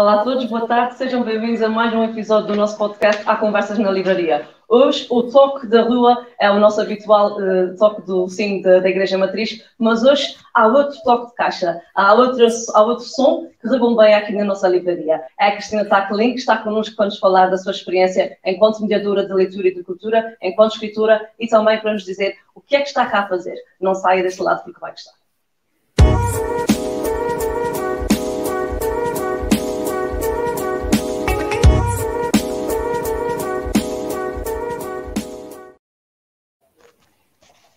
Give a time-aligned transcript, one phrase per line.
[0.00, 3.36] Olá a todos, boa tarde, sejam bem-vindos a mais um episódio do nosso podcast Há
[3.36, 4.48] Conversas na Livraria.
[4.66, 8.88] Hoje o toque da rua é o nosso habitual uh, toque do sim da, da,
[8.88, 13.68] Igreja Matriz, mas hoje há outro toque de caixa, há outro, há outro som que
[13.68, 15.22] rebombeia aqui na nossa livraria.
[15.38, 19.26] É a Cristina Taclin que está connosco para nos falar da sua experiência enquanto mediadora
[19.26, 22.80] de leitura e de cultura, enquanto escritora e também para nos dizer o que é
[22.80, 23.56] que está cá a fazer.
[23.78, 25.19] Não saia desse lado porque vai gostar.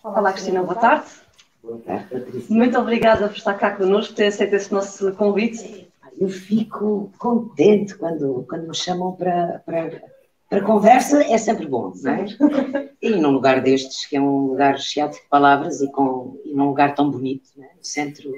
[0.04, 1.06] Olá, Cristina, boa tarde.
[1.62, 2.54] Boa tarde, Patrícia.
[2.54, 5.90] Muito obrigada por estar cá connosco, por ter aceito esse nosso convite.
[6.20, 10.02] Eu fico contente quando, quando me chamam para, para,
[10.50, 12.26] para conversa, é sempre bom, não é?
[13.00, 16.66] E num lugar destes, que é um lugar cheio de palavras e, com, e num
[16.66, 17.62] lugar tão bonito, é?
[17.62, 18.30] no centro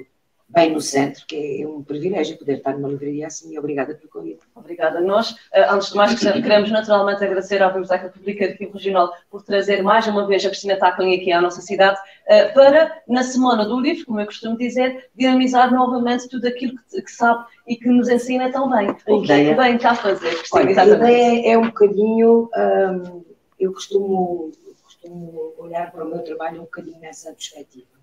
[0.49, 4.09] bem no centro, que é um privilégio poder estar numa livraria assim e obrigada pelo
[4.09, 4.39] convite.
[4.55, 5.35] Obrigada a nós.
[5.51, 10.07] Eh, antes de mais, queremos naturalmente agradecer à Biblioteca Pública Arquivo Regional por trazer mais
[10.07, 14.05] uma vez a Cristina Tacklin aqui à nossa cidade eh, para, na Semana do Livro,
[14.05, 18.49] como eu costumo dizer, dinamizar novamente tudo aquilo que, que sabe e que nos ensina
[18.49, 18.89] tão bem.
[19.07, 20.61] O que é que bem está a fazer, Cristina?
[20.61, 23.25] Olha, a ideia é um bocadinho, hum,
[23.59, 27.96] eu costumo, costumo olhar para o meu trabalho um bocadinho nessa perspectiva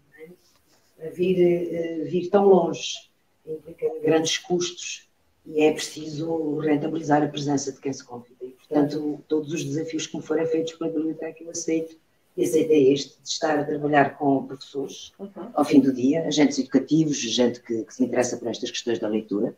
[1.12, 3.10] vir, eh, vir tão longe
[3.46, 5.08] implica grandes custos
[5.46, 8.44] e é preciso rentabilizar a presença de quem se convida.
[8.44, 11.96] E, portanto, todos os desafios que me forem feitos pela biblioteca eu aceito.
[12.36, 15.50] E aceitei este, de estar a trabalhar com professores uhum.
[15.54, 19.06] ao fim do dia, agentes educativos, gente que, que, se interessa por estas questões da
[19.06, 19.54] leitura.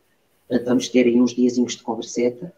[0.47, 2.53] Portanto, vamos ter aí uns diazinhos de converseta.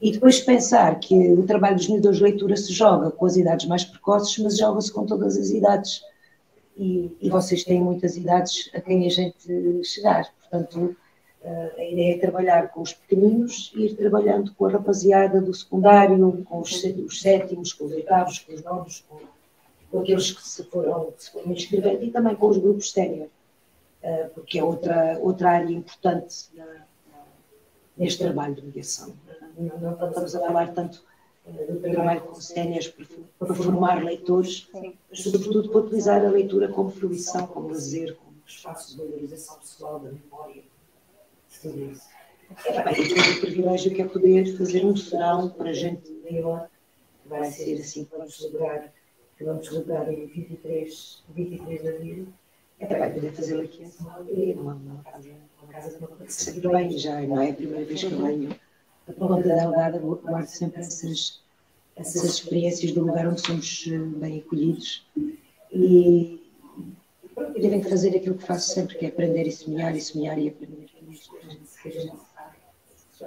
[0.00, 3.66] E depois pensar que o trabalho dos mediadores de leitura se joga com as idades
[3.66, 6.00] mais precoces, mas joga-se com todas as idades
[6.76, 10.32] e, e, vocês têm muitas idades a quem a gente chegar.
[10.40, 10.96] Portanto,
[11.42, 15.54] eh, a ideia é trabalhar com os pequeninos e ir trabalhando com a rapaziada do
[15.54, 19.18] secundário, com os, os sétimos, com os oitavos, com os novos, com,
[19.90, 23.28] com aqueles que se foram, se foram inscrevendo e também com os grupos sénior,
[24.02, 26.66] eh, porque é outra, outra área importante na,
[27.96, 29.12] neste trabalho de mediação.
[29.56, 31.04] Não, não estamos a falar tanto
[31.46, 32.88] do trabalho com sénias
[33.38, 38.92] para formar leitores, mas sobretudo para utilizar a leitura como fruição, como lazer, como espaço
[38.92, 40.62] de valorização pessoal da memória.
[41.60, 42.08] Tudo isso.
[42.66, 46.68] É bem, o privilégio que é poder fazer um serão para gente maior,
[47.22, 48.92] que vai ser assim que vamos celebrar,
[49.36, 52.28] que vamos celebrar em 23, 23 de abril.
[52.80, 54.26] É também poder fazê-lo aqui em São Paulo,
[54.56, 55.30] numa, casa,
[55.62, 58.56] uma casa me sempre bem já, não é a primeira vez que eu venho
[59.08, 61.40] a ponta da Algada guardo sempre essas,
[61.96, 65.06] essas experiências do lugar onde somos eh, bem acolhidos
[65.72, 66.40] e,
[67.60, 70.86] devem fazer aquilo que faço sempre, que é aprender e semear e semear e aprender.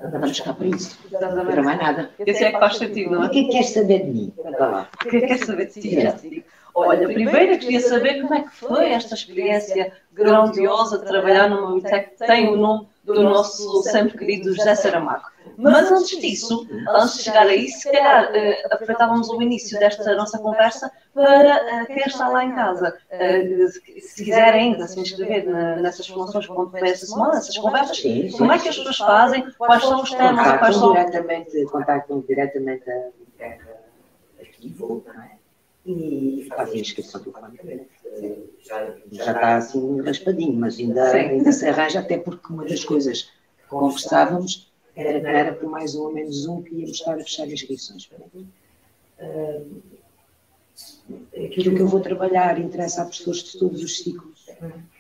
[0.04, 0.98] Andamos cá para isso.
[1.10, 2.12] Para mais nada.
[2.20, 3.28] Esse é que faz sentido, não é?
[3.28, 4.34] O que é que queres saber de mim?
[4.38, 6.46] O que é que queres saber de ti?
[6.74, 12.12] Olha, primeiro queria saber como é que foi esta experiência grandiosa de trabalhar numa biblioteca
[12.12, 15.26] que tem o nome do nosso sempre querido José Saramago.
[15.58, 20.38] Mas antes disso, antes de chegar aí, se calhar uh, aproveitávamos o início desta nossa
[20.38, 25.48] conversa para uh, quem está lá em casa, uh, se, se quiser ainda se inscrever
[25.48, 28.70] na, nessas formações que vão ter esta semana, nessas conversas, sim, sim, como é que
[28.70, 30.92] as pessoas fazem, quais são os temas, quais são...
[30.92, 33.78] Diretamente, contactam diretamente a biblioteca
[34.40, 35.37] arquivo, não é?
[35.88, 37.88] E fazem a inscrição telefonicamente.
[38.62, 43.24] Já, já está assim raspadinho, mas ainda, ainda se arranja, até porque uma das coisas
[43.24, 47.48] que conversávamos era, era por mais um ou menos um que íamos estar a fechar
[47.48, 48.10] inscrições.
[49.20, 49.82] Uh,
[51.34, 54.46] aquilo que eu vou trabalhar interessa a pessoas de todos os ciclos,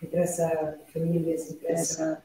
[0.01, 2.23] interessa a famílias, interessa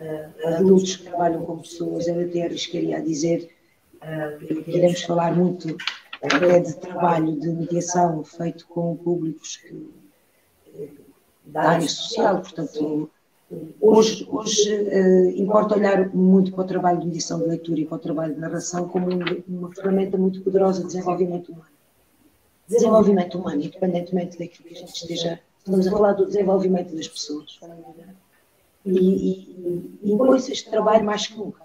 [0.00, 2.08] a, a adultos que trabalham com pessoas.
[2.08, 3.54] Eu até arriscaria a dizer
[4.38, 5.76] que iremos falar muito
[6.26, 9.90] até de trabalho de mediação feito com públicos que,
[11.44, 13.10] da área social, portanto
[13.80, 17.94] Hoje, hoje uh, importa olhar muito para o trabalho de medição de leitura e para
[17.94, 19.06] o trabalho de narração como
[19.46, 21.70] uma ferramenta muito poderosa de desenvolvimento humano.
[22.66, 25.40] Desenvolvimento humano, independentemente daquilo que a gente esteja.
[25.58, 27.60] Estamos a falar do desenvolvimento das pessoas.
[28.84, 31.64] E, e, e impõe-se este trabalho mais que nunca.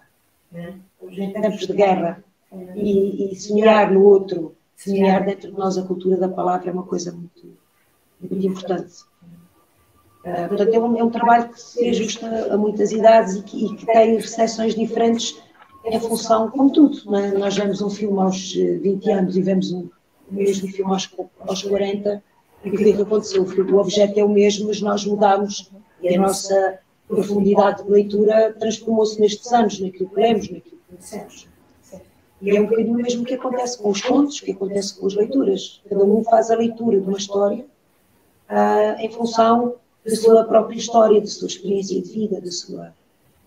[0.52, 0.76] Né?
[1.02, 2.24] Em tempos de guerra.
[2.76, 6.84] E, e semear no outro, semear dentro de nós a cultura da palavra é uma
[6.84, 7.58] coisa muito,
[8.20, 9.04] muito importante.
[10.26, 13.66] Uh, portanto, é um, é um, trabalho que se ajusta a muitas idades e que,
[13.66, 15.42] e que tem recepções diferentes
[15.86, 17.16] em função, como tudo.
[17.16, 17.32] É?
[17.32, 19.90] Nós vemos um filme aos 20 eh, anos e vemos um,
[20.30, 21.10] o mesmo filme aos,
[21.48, 22.24] aos 40,
[22.64, 23.44] e o que é que aconteceu?
[23.44, 25.72] O objeto é o mesmo, mas nós mudamos
[26.02, 26.80] e a nossa,
[27.12, 31.51] profundidade de leitura transformou-se nestes anos, naquilo que lemos, naquilo que conhecemos.
[32.42, 35.14] E é um bocadinho o mesmo que acontece com os contos, que acontece com as
[35.14, 35.82] leituras.
[35.88, 37.66] Cada um faz a leitura de uma história
[38.50, 42.94] uh, em função da sua própria história, da sua experiência de vida, da sua.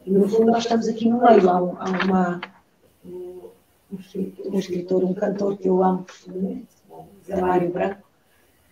[0.07, 1.51] E no fundo nós estamos aqui no meio.
[1.51, 2.41] Há, um, há uma,
[3.05, 6.69] um, escritor, um cantor que eu amo profundamente,
[7.27, 8.03] Zé Mário Branco,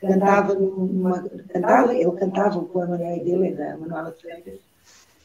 [0.00, 4.60] cantava, numa, cantava, ele cantava o poema dele, é da Manuela Freitas,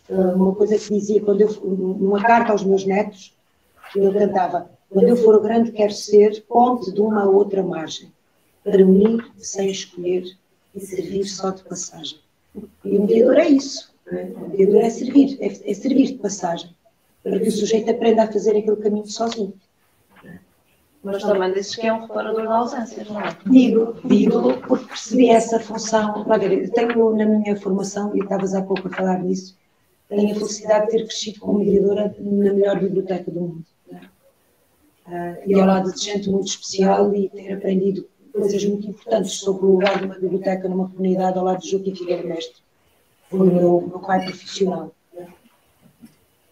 [0.09, 3.35] uma coisa que dizia, quando eu, numa carta aos meus netos,
[3.95, 8.11] ele cantava, quando eu for grande quero ser ponte de uma a outra margem,
[8.63, 10.25] para unir sem escolher
[10.75, 12.19] e servir só de passagem.
[12.83, 13.93] E o mediador é isso.
[14.11, 14.23] É?
[14.23, 16.69] O mediador é servir, é, é servir de passagem,
[17.23, 19.53] para que o sujeito aprenda a fazer aquele caminho sozinho.
[21.03, 23.37] Mas também dizes que é um reparador de ausências, não é?
[23.45, 26.25] Digo, digo, porque percebi essa função.
[26.27, 29.57] Olha, tenho na minha formação, e estavas há pouco a falar nisso,
[30.09, 33.65] tenho a felicidade de ter crescido como mediadora na melhor biblioteca do mundo.
[35.07, 39.65] Uh, e ao lado de gente muito especial e ter aprendido coisas muito importantes sobre
[39.65, 42.61] o lugar de uma biblioteca numa comunidade ao lado de Joaquim Figueiredo Mestre.
[43.31, 44.93] O meu, meu pai profissional.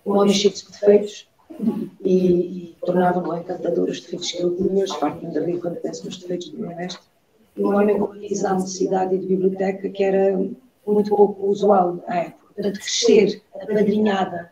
[0.06, 1.28] Um homem cheio de defeitos,
[2.04, 6.18] e, e tornavam-no encantador os defeitos que ele tinha, farto de rir quando penso nos
[6.18, 7.02] defeitos do meu mestre.
[7.56, 10.38] E um homem com uma visão de cidade e de biblioteca que era
[10.86, 12.46] muito pouco usual à época.
[12.54, 14.52] Portanto, crescer apadrinhada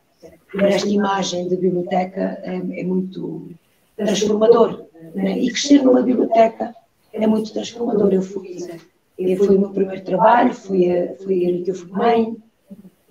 [0.52, 3.50] por esta imagem de biblioteca é, é muito
[3.96, 4.86] transformador.
[5.14, 5.40] Né?
[5.40, 6.74] E crescer numa biblioteca
[7.12, 8.14] é muito transformador.
[8.14, 8.58] Eu fui,
[9.18, 10.88] fui o meu primeiro trabalho, fui,
[11.24, 12.38] fui ali que eu fui mãe,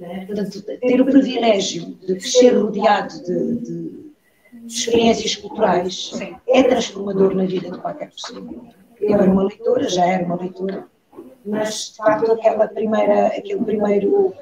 [0.03, 0.27] né?
[0.27, 4.03] Portanto, ter o privilégio de crescer rodeado de, de,
[4.67, 6.13] experiências culturais
[6.49, 8.45] é transformador na vida de qualquer pessoa.
[9.01, 10.87] Eu era uma leitora, já era uma leitora,
[11.45, 14.35] mas de facto aquela primeira, aquele primeiro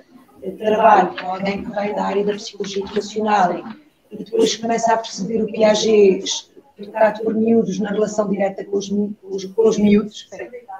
[0.58, 3.62] trabalho com alguém que vem da área da psicologia educacional
[4.10, 8.88] e depois começa a perceber o Piaget tratado por miúdos na relação direta com os,
[8.88, 10.28] com os, com os miúdos,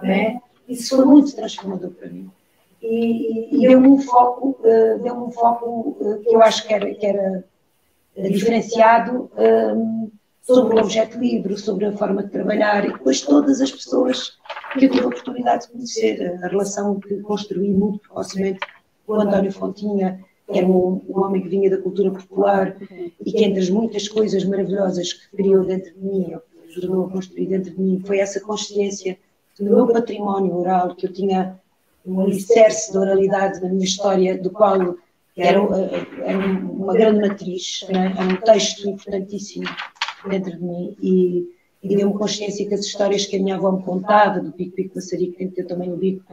[0.02, 0.40] né?
[0.66, 2.30] isso foi muito transformador para mim
[2.82, 6.94] e, e deu-me um foco, uh, deu um foco uh, que eu acho que era,
[6.94, 7.44] que era
[8.16, 9.30] diferenciado
[9.76, 10.10] um,
[10.42, 14.32] sobre o objeto livre, sobre a forma de trabalhar e depois todas as pessoas
[14.72, 18.60] que eu tive a oportunidade de conhecer, a relação que construí muito precocemente
[19.06, 22.76] com o António Fontinha, que era um, um, homem que vinha da cultura popular
[23.24, 26.34] e que entre as muitas coisas maravilhosas que criou dentro de mim,
[26.68, 29.18] ajudou a construir dentro de mim, foi essa consciência
[29.58, 31.58] do meu património oral que eu tinha
[32.06, 34.96] um alicerce de oralidade na minha história, do qual
[35.36, 35.60] era,
[36.24, 38.14] era uma grande matriz, né?
[38.16, 39.64] era um texto importantíssimo
[40.28, 41.48] dentro de mim e,
[41.82, 44.96] e deu-me consciência que as histórias que a minha avó me contava, do Pico Pico
[44.96, 46.24] Maçarico, que eu também o bico,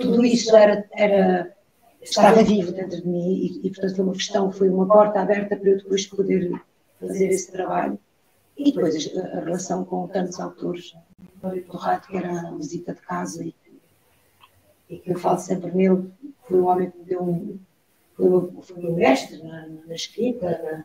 [0.00, 1.55] tudo isso era, era,
[2.10, 5.56] estava vivo dentro de mim e, e, portanto foi uma questão, foi uma porta aberta
[5.56, 6.60] para eu depois poder
[7.00, 7.98] fazer esse trabalho.
[8.56, 10.94] E depois a, a relação com tantos autores,
[11.42, 13.54] do Rato, que era a visita de casa e
[14.88, 16.10] e que eu falo sempre nele,
[16.48, 17.58] foi um homem que me deu um.
[18.16, 20.84] Foi, foi meu mestre na, na escrita, na,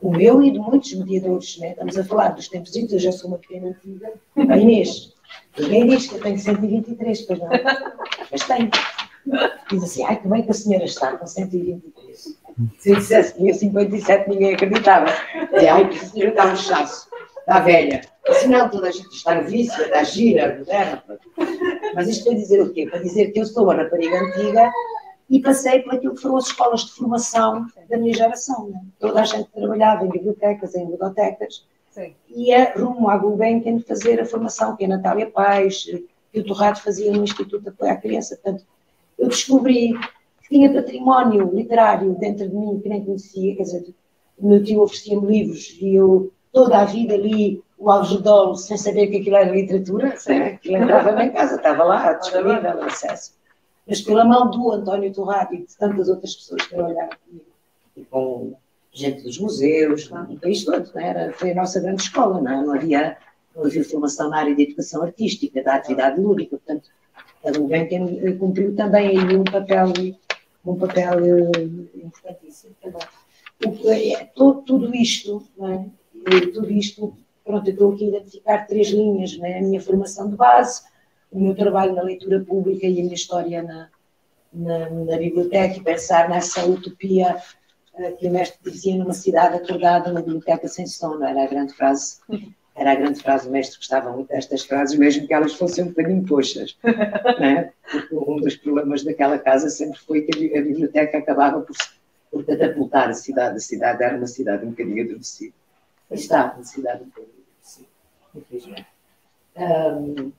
[0.00, 1.58] o meu e de muitos mediadores.
[1.58, 1.70] Né?
[1.70, 4.12] Estamos a falar dos tempos eu já sou uma pequena antiga.
[4.36, 5.12] A Inês,
[5.58, 7.48] ninguém diz que eu tenho 123, pois não.
[8.30, 8.70] Mas tenho.
[9.70, 12.38] Diz assim, ai, que bem que a senhora está com 123.
[12.78, 15.06] Se eu dissesse que tinha 57, ninguém acreditava.
[15.52, 17.08] Dizia, ai, que a senhora está um chasso,
[17.40, 18.02] está velha.
[18.28, 21.02] Afinal, toda a gente está no vício, está gira, moderna.
[21.94, 22.86] Mas isto para dizer o quê?
[22.86, 24.70] Para dizer que eu sou uma rapariga antiga
[25.28, 28.68] e passei por aquilo que foram as escolas de formação da minha geração.
[28.68, 28.80] Né?
[28.98, 31.66] Toda a gente trabalhava em bibliotecas, em bibliotecas,
[32.28, 35.86] ia rumo à Gulbenkian fazer a formação que a Natália Paz
[36.32, 38.36] e o Torrado fazia no Instituto de Apoio à Criança.
[38.36, 38.64] Portanto,
[39.24, 39.94] eu descobri
[40.42, 43.94] que tinha património literário dentro de mim que nem conhecia, quer dizer,
[44.38, 49.08] o meu tio oferecia-me livros e eu toda a vida li o Algedol sem saber
[49.08, 50.08] que aquilo era literatura,
[50.54, 53.34] aquilo entrava em casa, estava lá, disponível, acesso.
[53.86, 57.46] Mas pela mão do António Torrado e de tantas outras pessoas que trabalharam comigo,
[57.96, 58.54] e com
[58.92, 61.08] gente dos museus, no país todo, não é?
[61.08, 62.64] era, foi a nossa grande escola, não, é?
[62.64, 63.16] não, havia,
[63.54, 66.88] não havia formação na área de educação artística, da atividade lúdica, portanto,
[67.44, 69.92] a Gulbenkian cumpriu também aí um papel,
[70.64, 71.62] um papel eh,
[72.02, 73.02] importantíssimo também.
[74.10, 76.40] É, tudo isto, é?
[76.52, 79.58] tudo isto Pronto, eu estou aqui a identificar três linhas, né?
[79.58, 80.82] a minha formação de base,
[81.30, 83.90] o meu trabalho na leitura pública e a minha história na,
[84.50, 87.36] na, na biblioteca e pensar nessa utopia
[87.92, 91.74] uh, que o mestre dizia numa cidade acordada, uma biblioteca sem sono, era a grande
[91.74, 92.20] frase
[92.74, 95.88] era a grande frase, o mestre gostava muito destas frases, mesmo que elas fossem um
[95.88, 96.76] bocadinho coxas.
[97.38, 97.72] né?
[97.90, 101.76] Porque um dos problemas daquela casa sempre foi que a biblioteca acabava por,
[102.30, 103.56] por catapultar a cidade.
[103.56, 105.54] A cidade era uma cidade um bocadinho adormecida.
[106.10, 107.88] Está uma cidade um bocadinho adormecida,
[108.34, 108.86] infelizmente.
[109.56, 110.32] Um,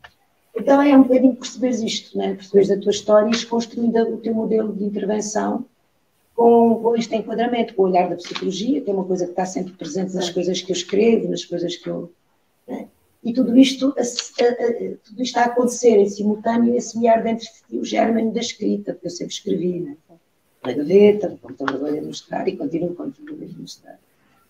[0.58, 2.34] então é um bocadinho perceberes isto, né?
[2.34, 5.66] perceberes a tua história e construindo o teu modelo de intervenção
[6.36, 9.46] com, com este enquadramento, com o olhar da psicologia, que é uma coisa que está
[9.46, 12.12] sempre presente nas coisas que eu escrevo, nas coisas que eu.
[13.26, 17.24] E tudo isto, a, a, a, tudo isto está a acontecer em simultâneo, esse olhar
[17.24, 19.98] dentro de o germen da escrita, porque eu sempre escrevi, né?
[20.64, 24.00] na gaveta, como estou agora a mostrar, e continuo, continuo a mostrar.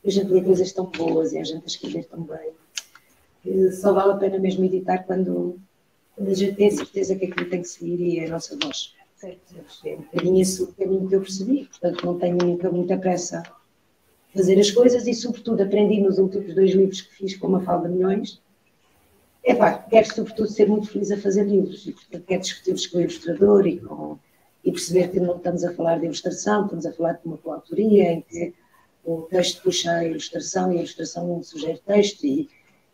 [0.05, 2.51] A gente lê coisas tão boas e a gente a escrever tão bem,
[3.41, 5.57] que só vale a pena mesmo editar quando,
[6.15, 8.93] quando a gente tem certeza que aquilo tem que seguir e é a nossa voz.
[9.23, 13.41] É um bocadinho esse o caminho que eu percebi, portanto não tenho nunca muita pressa
[14.35, 17.87] fazer as coisas e, sobretudo, aprendi nos últimos dois livros que fiz com uma falda
[17.87, 18.41] milhões.
[19.45, 22.97] É pá, quero sobretudo ser muito feliz a fazer livros e, portanto, quero discutir-los com
[22.97, 24.17] o ilustrador e, com,
[24.63, 28.11] e perceber que não estamos a falar de ilustração, estamos a falar de uma coautoria
[28.11, 28.53] em que
[29.03, 32.49] o texto puxa a ilustração e a ilustração não sugere texto e,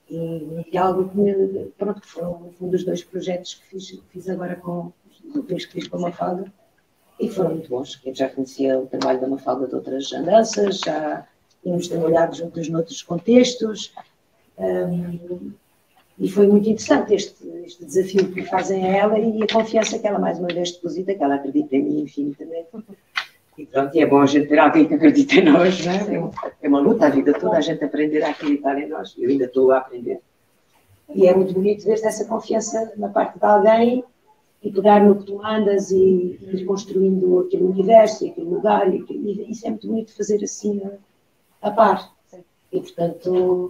[0.09, 4.57] e, e algo que, pronto, que foram um dos dois projetos que fiz, fiz agora
[4.57, 4.91] com,
[5.33, 6.51] depois que fiz com a Mafalda,
[7.17, 8.01] e foram muito bons.
[8.03, 11.25] Eu já conhecia o trabalho da Mafalda de outras andanças, já
[11.63, 13.93] tínhamos trabalhado juntos noutros contextos,
[14.57, 15.53] um,
[16.21, 20.05] e foi muito interessante este, este, desafio que fazem a ela e a confiança que
[20.05, 22.67] ela mais uma vez deposita, que ela acredita em mim infinitamente.
[23.57, 26.31] E pronto, e é bom a gente ter alguém que acredita em nós, não é?
[26.61, 29.15] É uma luta a vida toda a gente aprender a acreditar em nós.
[29.17, 30.19] Eu ainda estou a aprender.
[31.15, 34.03] E é muito bonito ver essa confiança na parte de alguém
[34.61, 39.65] e pegar no que tu andas e ir construindo aquele universo, aquele lugar, e, isso
[39.65, 42.13] é muito bonito fazer assim a, a par.
[42.71, 43.69] E portanto,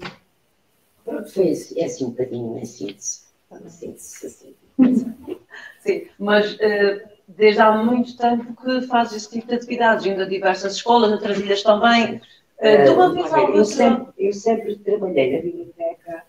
[1.03, 3.22] pronto, foi assim, é assim um bocadinho em síntese.
[3.67, 4.55] síntese assim.
[5.79, 10.25] Sim, mas uh, desde há muito tempo que fazes esse tipo de atividades, indo a
[10.25, 12.17] diversas escolas, outras ilhas também.
[12.60, 16.24] Uh, tu uma vez eu, sempre, eu sempre trabalhei na biblioteca.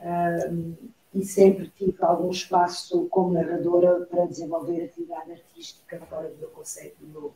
[0.00, 6.48] Uh, e sempre tive algum espaço como narradora para desenvolver atividade artística fora do meu
[6.50, 7.34] conceito, do meu,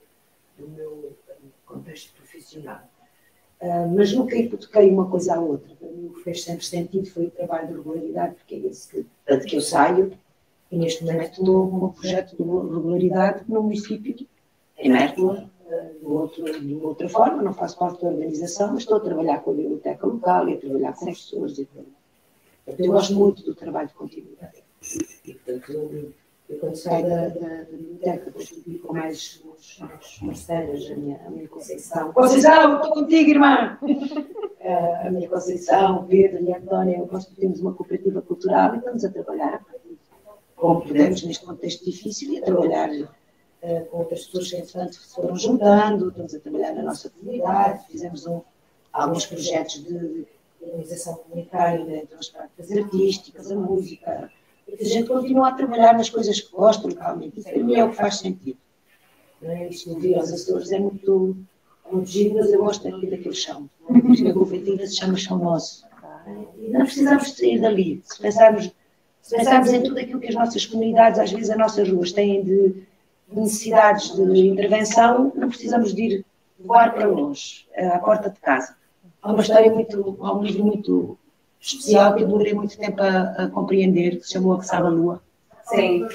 [0.59, 1.17] do meu
[1.65, 2.83] contexto profissional.
[3.63, 5.73] Uh, mas nunca hipotequei uma coisa à outra.
[5.77, 8.89] Para mim, o que fez sempre sentido foi o trabalho de regularidade, porque é esse
[8.89, 10.13] que, tanto que eu saio,
[10.71, 14.27] e neste momento estou um projeto de regularidade no município,
[14.77, 15.49] em Mértola,
[16.03, 19.53] uh, de, de outra forma, não faço parte da organização, mas estou a trabalhar com
[19.53, 21.83] a biblioteca local e a trabalhar com pessoas e a
[22.79, 24.63] eu gosto muito do trabalho de continuidade.
[25.25, 26.15] E, portanto,
[26.53, 29.79] eu, quando da, da, biblioteca, publico com mais uns
[30.21, 32.13] parceiros, a minha, a minha Conceição.
[32.13, 33.79] Conceição, estou contigo, irmã!
[35.05, 37.09] a minha Conceição, Pedro e a Antónia, eu
[37.61, 39.65] uma cooperativa cultural e estamos a trabalhar
[40.57, 45.37] como podemos neste contexto difícil e a trabalhar uh, com outras pessoas que, entretanto, foram
[45.37, 48.41] juntando, estamos a trabalhar na nossa comunidade, fizemos um,
[48.93, 50.25] alguns projetos de
[50.61, 54.31] organização comunitária, entre as práticas artísticas, a música.
[54.73, 57.39] E que a gente continua a trabalhar nas coisas que gosta localmente.
[57.39, 58.59] Isso para mim é o que faz sentido.
[59.43, 59.69] É?
[59.69, 61.37] Isto de vir aos Açores é muito,
[61.91, 63.69] muito giro, mas eu gosto aqui daquele chão.
[63.89, 64.29] É?
[64.29, 65.85] A cooperativa se chama Chão Nosso.
[66.59, 68.01] E não precisamos sair dali.
[68.05, 68.71] Se pensarmos,
[69.21, 72.43] se pensarmos em tudo aquilo que as nossas comunidades, às vezes as nossas ruas têm
[72.43, 72.83] de
[73.31, 76.25] necessidades de intervenção, não precisamos de ir
[76.61, 78.77] voar para longe, à porta de casa
[79.23, 81.19] há uma história muito, há um livro muito
[81.63, 84.89] especial que eu demorei muito tempo a, a compreender, que se chamou A Que Sabe
[84.89, 85.23] a Lua.
[85.65, 86.07] Sim.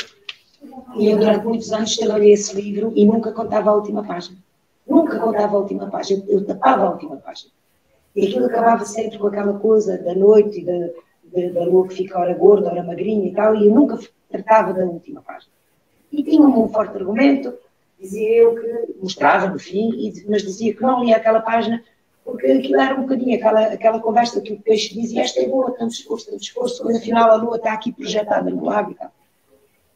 [0.98, 4.38] E eu durante muitos anos trabalhei esse livro e nunca contava a última página.
[4.86, 7.52] Nunca contava a última página, eu tapava a última página.
[8.16, 10.90] E aquilo acabava sempre com aquela coisa da noite, da,
[11.24, 13.98] da, da lua que fica hora gorda, hora magrinha e tal, e eu nunca
[14.30, 15.52] tratava da última página.
[16.12, 17.54] E tinha um forte argumento,
[18.00, 21.82] dizia eu que, mostrava no fim, mas dizia que não lia aquela página
[22.28, 25.72] porque aquilo era um bocadinho aquela, aquela conversa que o peixe dizia, esta é boa,
[25.72, 29.14] tanto esforço, tanto esforço, mas afinal a lua está aqui projetada no lago e tal.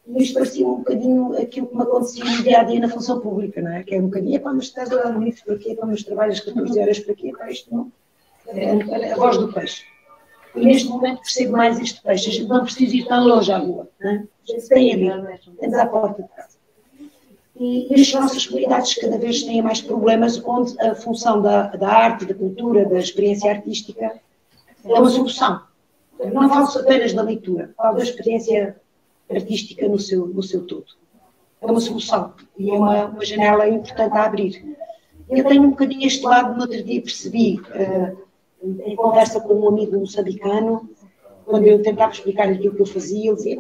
[0.08, 3.20] E isto parecia um bocadinho aquilo que me acontecia no dia a dia na função
[3.20, 3.84] pública, não é?
[3.84, 5.72] Que é um bocadinho, epá, mas estás a dar um livro para quê?
[5.72, 7.28] Epá, mas trabalhas 14 horas para quê?
[7.28, 7.92] Epá, isto não.
[8.48, 9.84] É a voz do peixe.
[10.56, 12.30] E neste momento percebo mais este peixe.
[12.30, 14.14] A gente não precisa ir tão longe à lua, não é?
[14.16, 16.61] A gente tem ali, temos à porta de casa
[17.62, 22.26] e as nossas comunidades cada vez têm mais problemas onde a função da, da arte,
[22.26, 24.20] da cultura, da experiência artística
[24.84, 25.62] é uma solução.
[26.34, 28.76] Não falo apenas da leitura, falo da experiência
[29.30, 30.88] artística no seu, no seu todo.
[31.62, 34.76] É uma solução e é uma, uma janela importante a abrir.
[35.30, 38.18] Eu tenho um bocadinho este lado, no outro dia percebi, uh,
[38.86, 40.90] em conversa com um amigo moçambicano,
[41.46, 43.60] quando eu tentava explicar aquilo que eu fazia, ele dizia,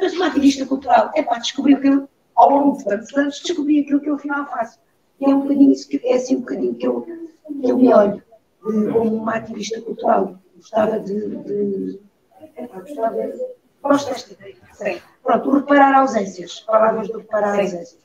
[0.00, 2.08] mas uma ativista cultural, é pá, descobri que eu,
[2.40, 4.78] ao longo de tantos anos, descobri aquilo que eu afinal faço.
[5.20, 7.92] E é um bocadinho isso, que, é assim um bocadinho que eu, que eu me
[7.92, 8.22] olho
[8.62, 10.38] como uma ativista cultural.
[10.56, 11.36] Gostava de.
[11.36, 12.00] de
[12.56, 13.16] é gostava.
[13.82, 14.56] Gosto desta ideia.
[14.72, 15.00] Sim.
[15.22, 16.60] Pronto, o reparar ausências.
[16.60, 17.60] Palavras do reparar Sim.
[17.60, 17.98] ausências.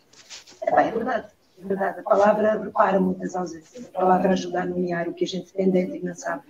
[0.62, 1.28] É, pá, é verdade.
[1.62, 2.00] É verdade.
[2.00, 3.86] A palavra repara muitas ausências.
[3.86, 6.44] A palavra ajuda a nomear o que a gente tem dentro e não sabe.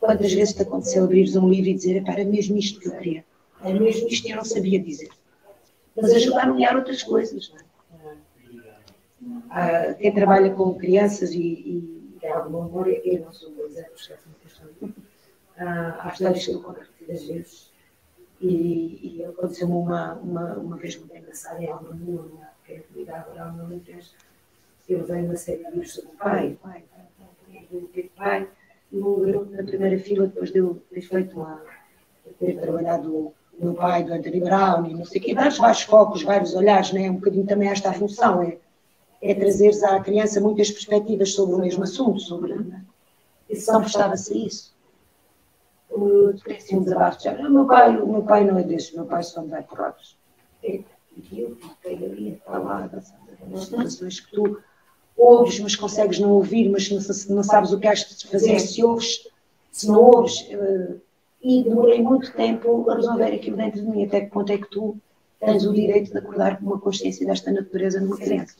[0.00, 3.24] Quantas vezes te aconteceu abrires um livro e dizer, era mesmo isto que eu queria.
[3.62, 5.10] Era mesmo isto que eu não sabia dizer.
[5.96, 7.52] Mas ajuda a nomear outras coisas.
[7.58, 8.16] É?
[9.50, 14.34] Ah, quem trabalha com crianças e, e alguma memória, eu não sou um exemplo, esquece-me
[14.42, 14.68] questão.
[15.58, 17.72] Ah, há histórias que eu conto repetidas vezes.
[18.40, 23.52] E, e aconteceu-me uma, uma, uma vez muito engraçada em Albermula, que era comunidade rural
[23.52, 24.10] no Alentejo.
[24.88, 27.06] Eu veio uma série de livros sobre o pai, pai, pai,
[27.92, 28.48] pai, pai,
[28.90, 31.62] e um garoto na primeira fila, depois de eu ter feito uma.
[32.38, 35.82] ter trabalhado o meu pai do Anthony Brown e não sei o quê, vários, vários
[35.82, 37.10] focos, vários olhares, né?
[37.10, 38.58] um bocadinho também esta a função, é,
[39.20, 42.54] é trazeres à criança muitas perspectivas sobre o mesmo assunto, sobre.
[42.54, 42.82] Né?
[43.68, 44.72] Não prestava-se isso.
[45.90, 46.32] O
[46.72, 49.48] um desabafo de meu pai, o meu pai não é desse, meu pai só me
[49.48, 50.16] vai porrados.
[50.64, 50.84] E
[51.32, 53.12] eu fiquei ali falar das
[53.64, 54.58] situações que tu
[55.16, 58.82] ouves, mas consegues não ouvir, mas não, não sabes o que has de fazer se
[58.82, 59.28] ouves,
[59.70, 60.40] se não ouves.
[60.48, 61.00] Uh,
[61.42, 64.70] e demorei muito tempo a resolver aquilo dentro de mim, até que ponto é que
[64.70, 64.96] tu
[65.40, 68.54] tens o direito de acordar com uma consciência desta natureza numa criança.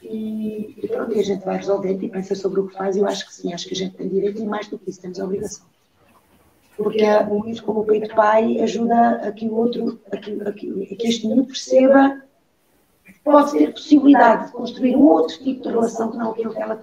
[0.00, 3.00] E, e pronto, e a gente vai resolvendo e pensa sobre o que faz, e
[3.00, 5.00] eu acho que sim, acho que a gente tem direito e mais do que isso,
[5.00, 5.66] temos a obrigação.
[6.76, 10.52] Porque um livro como o Peito Pai ajuda a que o outro, a que, a
[10.52, 12.22] que, a que este mundo perceba
[13.04, 16.62] que pode ter possibilidade de construir um outro tipo de relação que não aquilo que
[16.62, 16.76] ela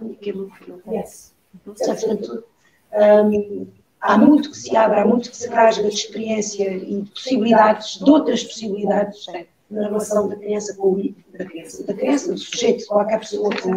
[0.84, 1.32] conhece.
[1.63, 2.44] Portanto,
[2.92, 3.68] um,
[4.03, 7.98] há muito que se abre, há muito que se rasga de experiência e de possibilidades,
[7.98, 9.25] de outras possibilidades
[9.69, 13.50] na relação da criança com o livro, da criança, da criança, do sujeito, qualquer pessoa
[13.50, 13.72] com,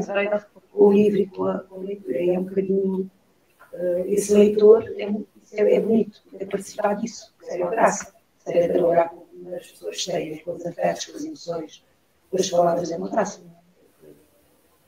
[0.73, 2.19] com o livro e com a, com a leitura.
[2.19, 3.11] É um bocadinho,
[3.73, 5.05] uh, esse leitor é,
[5.53, 8.15] é, é, bonito, é participar disso, é uma graça.
[8.47, 11.85] É trabalhar com as pessoas têm, com os afetos, com as emoções,
[12.31, 13.41] com as palavras, é uma graça.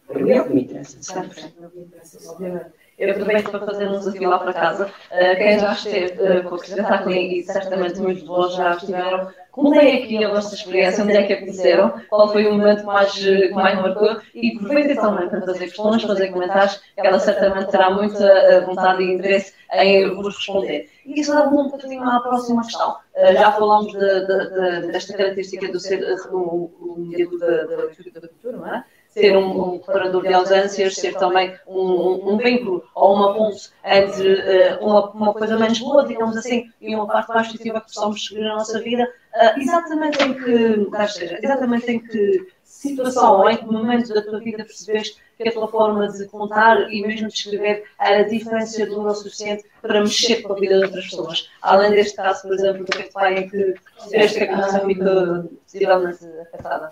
[0.07, 1.31] Para mim é o que me interessa, sabe?
[1.41, 2.73] É o que me interessa, obviamente.
[2.99, 4.87] Eu aproveito para fazer um desafio lá para casa.
[4.87, 9.29] Uh, quem já esteve uh, com Cristina comigo e certamente muitos de vós já estiveram,
[9.53, 13.13] contem aqui a vossa experiência, onde é que a conheceram, qual foi o momento mais,
[13.13, 17.91] que mais marcou e aproveitem também para fazer questões, fazer comentários, que ela certamente terá
[17.91, 20.91] muita vontade e interesse em vos responder.
[21.07, 22.97] E isso leva-me um bocadinho à próxima questão.
[23.15, 28.29] Uh, já falamos de, de, de, desta característica do ser o, o da leitura da
[28.29, 28.85] cultura, não é?
[29.19, 34.85] Ser um, um de ausências, ser também um, um vínculo ou uma ponte entre uh,
[34.85, 38.43] uma, uma, coisa menos boa, digamos assim, e uma parte mais positiva que possamos seguir
[38.43, 43.67] na nossa vida, uh, exatamente em que, seja, exatamente em que situação ou em que
[43.67, 47.85] momento da tua vida percebeste que a tua forma de contar e mesmo de escrever
[47.99, 51.51] era diferenciadora o suficiente para mexer com a vida de outras pessoas.
[51.63, 55.49] Além deste caso, por exemplo, do que pai em que percebeste que a criança fica
[55.65, 56.91] possivelmente afetada.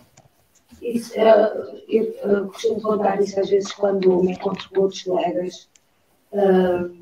[0.86, 5.68] Isso, uh, eu costumo contar isso às vezes quando me encontro com outros colegas
[6.32, 6.94] uh,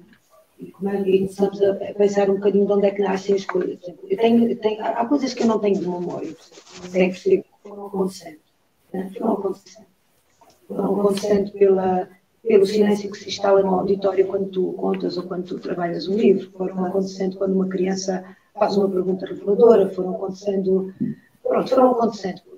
[0.59, 3.79] e é que estamos a pensar um bocadinho de onde é que nascem as coisas.
[4.09, 6.35] Eu tenho, eu tenho, há coisas que eu não tenho de memória,
[6.89, 8.39] sei que foram acontecendo.
[8.93, 9.11] Né?
[9.19, 9.87] Foram acontecendo.
[10.67, 12.09] Foram acontecendo pela,
[12.43, 16.17] pelo silêncio que se instala no auditório quando tu contas ou quando tu trabalhas um
[16.17, 16.51] livro.
[16.53, 20.95] Foram acontecendo quando uma criança faz uma pergunta reveladora, foram acontecendo.
[21.43, 22.54] Pronto, foram acontecendo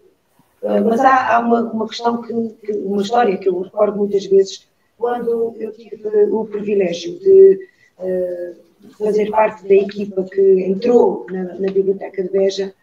[0.63, 2.33] mas há, há uma, uma, questão que,
[2.65, 4.67] que, uma história que eu recordo muitas vezes
[4.99, 11.73] quando eu tive o privilégio de uh, fazer parte da equipa que entrou na, na,
[11.73, 12.75] Biblioteca de Beja,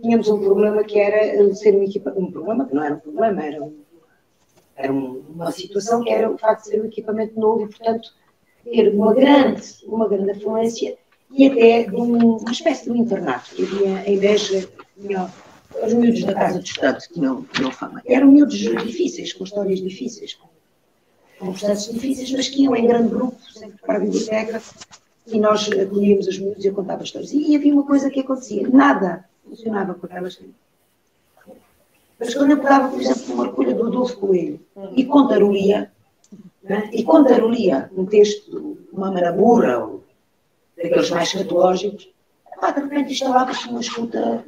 [0.00, 3.42] tínhamos um problema que era ser uma equipa, um problema que não era um problema,
[3.44, 3.76] era, um,
[4.76, 8.10] era uma situação que era o facto de ser um equipamento novo e, portanto,
[8.64, 10.96] ter uma grande, uma grande afluência
[11.30, 13.54] e até de um, uma espécie de um internato.
[13.54, 14.68] Que havia em Beja,
[15.84, 18.02] os miúdos da casa de estado tinham, tinham fama.
[18.06, 20.48] Eram miúdos difíceis, com histórias difíceis, com,
[21.52, 24.62] processos difíceis, mas que iam em grande grupo, sempre para a biblioteca,
[25.26, 27.32] e nós acolhíamos os miúdos e eu contava histórias.
[27.32, 30.38] E, havia uma coisa que acontecia, nada funcionava com aquelas
[32.18, 34.60] Mas quando eu pegava, por exemplo, uma recolha do Adolfo Coelho
[34.96, 35.90] e contarolia,
[36.62, 36.90] né?
[36.92, 40.04] e contarolia um texto, uma maramura, ou
[40.76, 42.08] daqueles mais catológicos,
[42.60, 44.44] de repente instalava-se uma escuta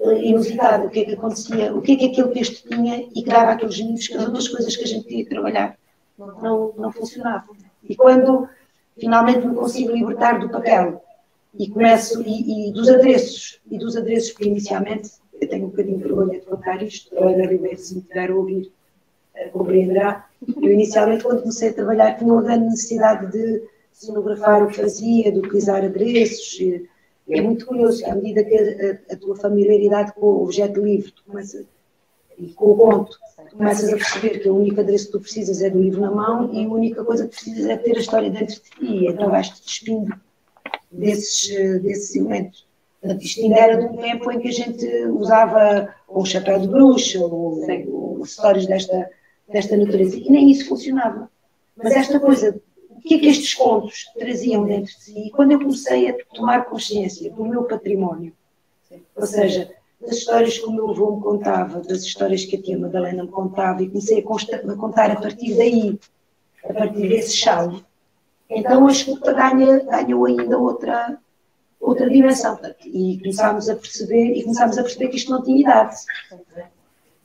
[0.00, 3.28] inusitada, o que é que acontecia, o que é que aquele texto tinha e que
[3.28, 5.76] dava aqueles que as outras coisas que a gente queria trabalhar
[6.16, 7.56] não, não funcionavam.
[7.82, 8.48] E quando
[8.98, 11.02] finalmente me consigo libertar do papel
[11.58, 15.98] e começo, e, e, dos adereços, e dos adereços, porque inicialmente, eu tenho um bocadinho
[15.98, 18.72] de vergonha de contar isto, a Ana Ribeiro, se me tiver a ouvir,
[19.34, 20.26] uh, compreenderá.
[20.60, 25.32] Eu inicialmente, quando comecei a trabalhar, tinha uma grande necessidade de cenografar o que fazia,
[25.32, 26.60] de utilizar adereços.
[26.60, 26.88] E,
[27.30, 31.22] é muito curioso, à medida que a, a, tua familiaridade com o objeto livre, tu
[31.24, 31.66] começas,
[32.38, 33.18] e com o conto,
[33.50, 36.10] tu começas a perceber que o único adereço que tu precisas é do livro na
[36.10, 39.06] mão e a única coisa que precisas é ter a história dentro de ti.
[39.06, 40.14] Então vais-te despindo
[40.90, 41.48] desses,
[41.82, 42.66] desses elementos.
[43.00, 46.68] Portanto, isto ainda era de um tempo em que a gente usava o chapéu de
[46.68, 47.60] bruxa ou,
[47.92, 49.10] ou histórias desta,
[49.48, 50.16] desta natureza.
[50.16, 51.30] E nem isso funcionava.
[51.76, 52.60] Mas esta coisa,
[52.98, 55.26] o que é que estes contos traziam dentro de si?
[55.26, 58.32] E quando eu comecei a tomar consciência do meu património,
[59.14, 62.78] ou seja, das histórias que o meu avô me contava, das histórias que a tia
[62.78, 65.98] Madalena me contava, e comecei a, contar a partir daí,
[66.64, 67.84] a partir desse chale,
[68.50, 71.18] então a escuta ganha, ganhou ainda outra,
[71.80, 72.58] outra dimensão.
[72.84, 75.96] E começámos a perceber, e começámos a perceber que isto não tinha idade.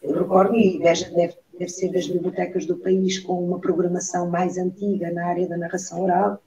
[0.01, 4.57] Eu recordo, e veja, deve, deve ser das bibliotecas do país com uma programação mais
[4.57, 6.41] antiga na área da narração oral.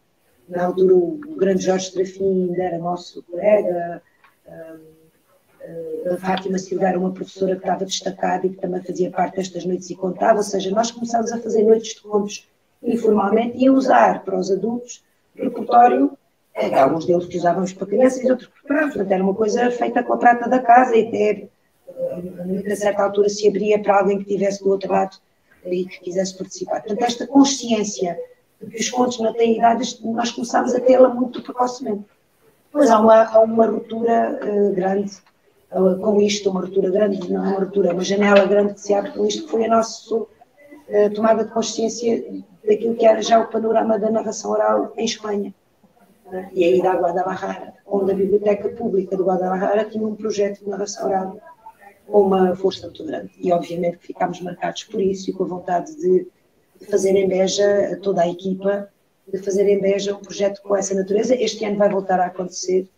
[0.48, 4.02] Na altura, o grande Jorge Trafim ainda era nosso colega.
[6.12, 9.64] A Fátima Silva era uma professora que estava destacada e que também fazia parte destas
[9.64, 10.38] noites e contava.
[10.38, 12.48] Ou seja, nós começámos a fazer noites de contos
[12.82, 15.02] informalmente e a usar para os adultos
[15.34, 16.16] repertório,
[16.54, 20.02] eh, alguns deles que usávamos para crianças e outros para Portanto, era uma coisa feita
[20.02, 21.48] com a prata da casa e até
[22.70, 25.16] a certa altura se abria para alguém que estivesse do outro lado
[25.64, 26.80] e que quisesse participar.
[26.80, 28.18] Portanto, esta consciência
[28.60, 32.04] de que os contos não têm idade, nós começámos a tê-la muito precocemente.
[32.66, 35.12] Depois há uma, há uma ruptura uh, grande
[35.72, 38.80] uh, com isto, uma ruptura grande, não é uma ruptura, é uma janela grande que
[38.80, 40.26] se abre com isto, que foi a nossa uh,
[41.14, 42.24] tomada de consciência
[42.66, 45.54] daquilo que era já o panorama da narração oral em Espanha.
[46.52, 51.06] E aí da Guadalajara, onde a Biblioteca Pública de Guadalajara tinha um projeto de narração
[51.06, 51.38] oral
[52.08, 53.30] uma força muito grande.
[53.38, 56.26] E obviamente que ficámos marcados por isso e com a vontade de,
[56.90, 58.88] fazer em Beja a toda a equipa,
[59.26, 61.34] de fazer em Beja um projeto com essa natureza.
[61.34, 62.88] Este ano vai voltar a acontecer.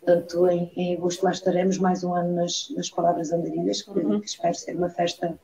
[0.00, 4.20] Portanto, em, em agosto lá estaremos mais um ano nas, nas Palavras Andarilhas, que, uhum.
[4.20, 5.38] que espero ser uma festa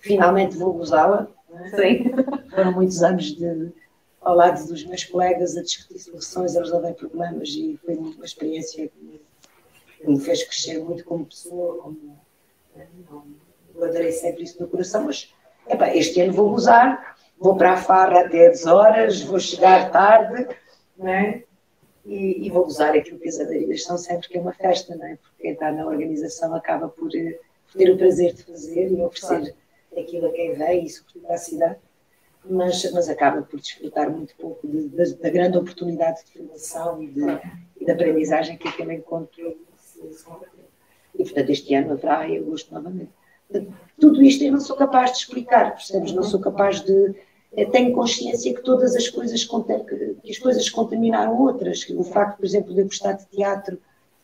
[0.00, 1.28] finalmente vou usá-la,
[1.70, 2.12] Sim.
[2.50, 3.72] Foram muitos anos de,
[4.20, 8.88] ao lado dos meus colegas a discutir soluções, a resolver problemas e foi uma experiência
[8.88, 9.20] que
[10.04, 12.18] me fez crescer muito como pessoa, como,
[13.74, 15.32] eu adorei sempre isso no coração, mas
[15.68, 20.48] epa, este ano vou usar, vou para a farra até as horas, vou chegar tarde,
[20.96, 21.44] não é?
[22.04, 25.06] E, e, vou usar aquilo que as aderidas são sempre que é uma festa, não
[25.06, 25.16] é?
[25.16, 29.02] Porque quem está na organização acaba por, eh, por ter o prazer de fazer e
[29.02, 29.66] oferecer claro
[30.00, 31.78] aquilo a quem vem e sobretudo à cidade,
[32.44, 37.08] mas, mas acaba por desfrutar muito pouco de, de, da grande oportunidade de formação e
[37.08, 37.22] de,
[37.80, 39.56] e de aprendizagem que aquele encontro
[41.14, 43.10] E portanto este ano haverá em agosto novamente.
[43.98, 46.12] Tudo isto eu não sou capaz de explicar, percebes?
[46.12, 47.14] Não sou capaz de.
[47.70, 51.88] Tenho consciência que todas as coisas, que as coisas contaminaram outras.
[51.90, 53.78] O facto, por exemplo, de eu gostar de teatro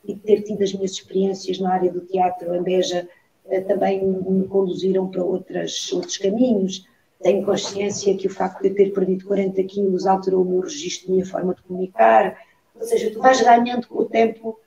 [0.04, 3.08] e de ter tido as minhas experiências na área do teatro em Beja
[3.46, 6.86] eh, também me conduziram para outras, outros caminhos.
[7.22, 11.08] Tenho consciência que o facto de eu ter perdido 40 quilos alterou o meu registro,
[11.08, 12.36] a minha forma de comunicar.
[12.74, 14.58] Ou seja, tu vais ganhando com o tempo,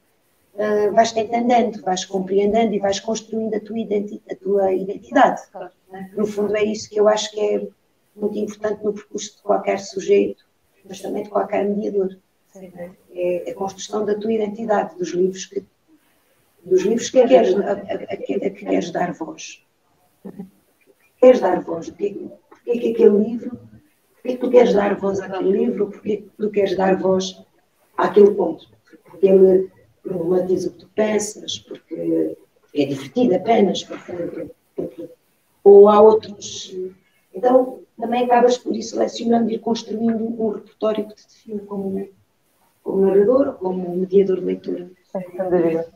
[0.55, 5.41] uh, vais-te entendendo, vais compreendendo e vais construindo a tua, identi a tua identidade.
[5.91, 6.11] Né?
[6.15, 7.67] No fundo, é isso que eu acho que é
[8.15, 10.45] muito importante no percurso de qualquer sujeito,
[10.87, 12.17] mas também de qualquer mediador.
[13.13, 15.63] É a construção da tua identidade, dos livros que
[16.65, 19.63] dos livros que queres, a, a, a, que queres dar voz.
[21.19, 21.89] Queres dar voz?
[21.89, 22.15] Porquê,
[22.49, 23.51] porquê que aquele livro,
[24.15, 25.91] porquê que tu queres dar voz àquele livro?
[25.91, 27.39] Porquê que tu queres dar voz
[27.95, 28.67] àquele ponto?
[29.03, 29.71] Porque ele
[30.05, 32.37] problematiza o que tu pensas, porque,
[32.73, 35.09] é divertido apenas, porque, porque,
[35.63, 36.73] ou há outros.
[37.33, 42.09] Então, também acabas por ir selecionando e construindo um repertório que te define como,
[42.83, 44.91] como narrador, como mediador de leitura.
[45.11, 45.93] Sem dúvida.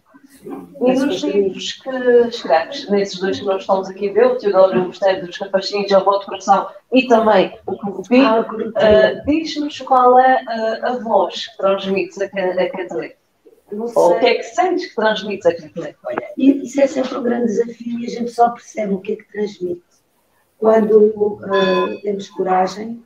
[0.82, 4.84] E nos livros que escreves, nesses dois que nós estamos aqui a ver, o Teodoro
[4.84, 10.36] o Mistério dos Capachinhos, a Voto Coração e também o Curupi, uh, diz-nos qual é
[10.44, 13.19] uh, a voz que transmites a, a Catarina.
[13.72, 15.96] Ou o que é que sentes que transmites a Catarina?
[16.06, 19.16] Olha, isso é sempre um grande desafio e a gente só percebe o que é
[19.16, 19.84] que transmite
[20.58, 23.04] quando uh, temos coragem,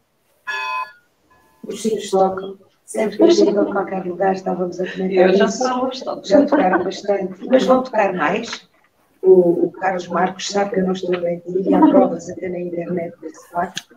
[1.66, 5.64] os filhos tocam, Sempre que chego a qualquer lugar estávamos a comentar eu já isso.
[6.24, 7.48] Já tocaram bastante.
[7.48, 8.68] Mas vão tocar mais.
[9.22, 12.50] O, o, Carlos Marcos sabe que eu não estou a mentir e há provas até
[12.50, 13.96] na internet desse facto.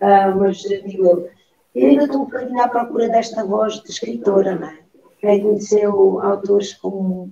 [0.00, 1.28] Uh, mas digo
[1.74, 4.78] Eu ainda estou um bocadinho à procura desta voz de escritora, não é?
[5.20, 7.30] Quem conheceu autores como.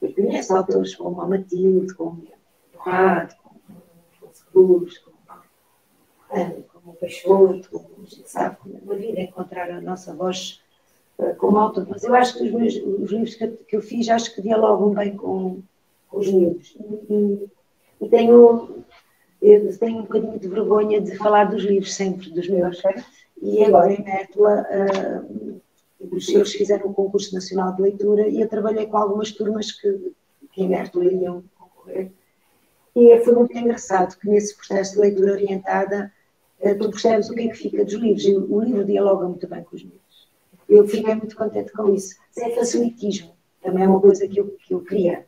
[0.00, 2.24] Eu conheço autores como a Matilde, como
[2.74, 3.60] o Rado, como
[4.20, 5.16] o Cruz, como,
[6.72, 10.60] como o Peixoto, como a gente sabe, na vida é encontrar a nossa voz
[11.18, 11.86] uh, como autor.
[11.88, 14.92] Mas eu acho que os, meus, os livros que, que, eu fiz, acho que dialogam
[14.92, 15.62] bem com,
[16.08, 16.76] com os livros.
[17.08, 17.48] E,
[18.00, 18.84] e tenho,
[19.78, 22.82] tenho um bocadinho de vergonha de falar dos livros sempre, dos meus.
[23.40, 25.61] E agora em Mértola, uh,
[26.10, 30.12] eles fizeram um concurso nacional de leitura e eu trabalhei com algumas turmas que,
[30.52, 32.10] que em Mértola iriam concorrer.
[32.94, 36.12] E foi muito engraçado que nesse processo de leitura orientada
[36.60, 38.24] uh, tu percebes o que é que fica dos livros.
[38.24, 40.28] E o livro dialoga muito bem com os livros.
[40.68, 42.16] Eu fiquei muito contente com isso.
[42.30, 45.26] Sem facilitismo, também é uma coisa que eu, que eu queria.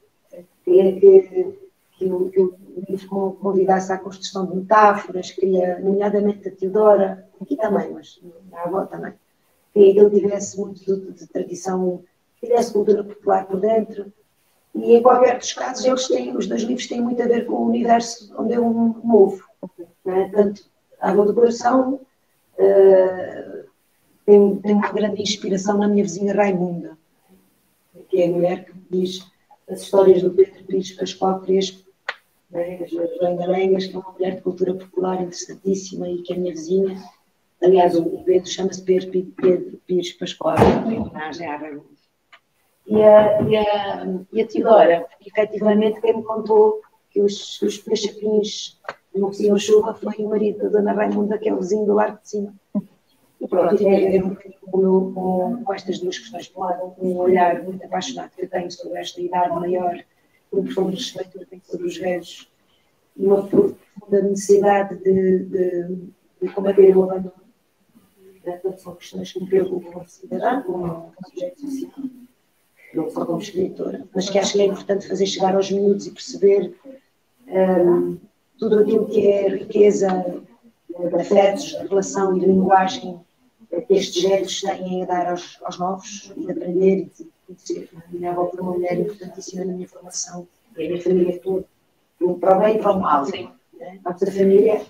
[0.65, 1.55] Queria que,
[1.93, 2.57] que, o, que o
[2.89, 8.21] livro convidasse à construção de metáforas, queria, nomeadamente a Teodora, aqui também, mas
[8.53, 9.13] a avó também,
[9.75, 12.05] que ele tivesse muito de, de tradição,
[12.41, 14.13] tivesse cultura popular por dentro.
[14.73, 17.55] E em qualquer dos casos, eles têm, os dois livros têm muito a ver com
[17.55, 19.45] o universo onde eu me movo.
[20.05, 20.31] Né?
[20.33, 20.65] Tanto
[21.01, 22.01] Água do Coração
[22.59, 23.69] uh,
[24.25, 26.97] tem, tem uma grande inspiração na minha vizinha Raimunda,
[28.09, 29.27] que é a mulher que diz
[29.69, 31.85] as histórias do Pedro Pires Pascoal Crespo,
[32.51, 32.81] né?
[32.85, 37.03] as Lengalengas, que é uma mulher de cultura popular interessantíssima e que é minha vizinha
[37.62, 41.95] Aliás, o Pedro chama-se Pedro, Pedro Pires Pascoal, em homenagem à Raimundo.
[42.87, 48.79] E a, e, a, e a Teodora, efetivamente, quem me contou que os, os peixapins
[49.14, 52.21] não tinham chuva foi o marido da Dona Raimunda, que é o vizinho do Largo
[52.21, 52.55] de Cima.
[53.40, 56.49] E pronto, tem a ver um com, com, com, estas duas questões.
[56.49, 59.97] Por um lado, olhar muito apaixonado que eu tenho sobre esta idade maior,
[60.53, 62.51] um profundo respeito que eu tenho sobre os velhos,
[63.17, 65.97] e uma profunda necessidade de, de,
[66.43, 67.44] de combater o abandono
[68.45, 72.05] Portanto, são questões que me preocupam cidadã, como sujeito social,
[72.93, 76.11] não só como escritora, mas que acho que é importante fazer chegar aos miúdos e
[76.11, 76.75] perceber
[77.49, 78.19] um,
[78.59, 80.43] tudo aquilo que é riqueza
[80.89, 83.19] de afetos, de relação e de linguagem
[83.89, 87.11] que estes velhos têm a dar aos, aos novos e de aprender
[87.49, 91.41] e de minha avó foi uma mulher importantíssima na minha formação, e a minha família
[91.41, 91.65] toda,
[92.41, 93.27] para o bem e para o mal.
[93.27, 93.51] Sim.
[94.05, 94.81] A família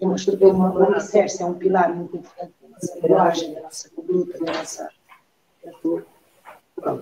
[0.00, 4.38] é uma estrutura, uma alicerce, é um pilar muito importante nossa linguagem, da nossa conduta,
[4.38, 4.88] da nossa
[5.62, 6.06] cultura.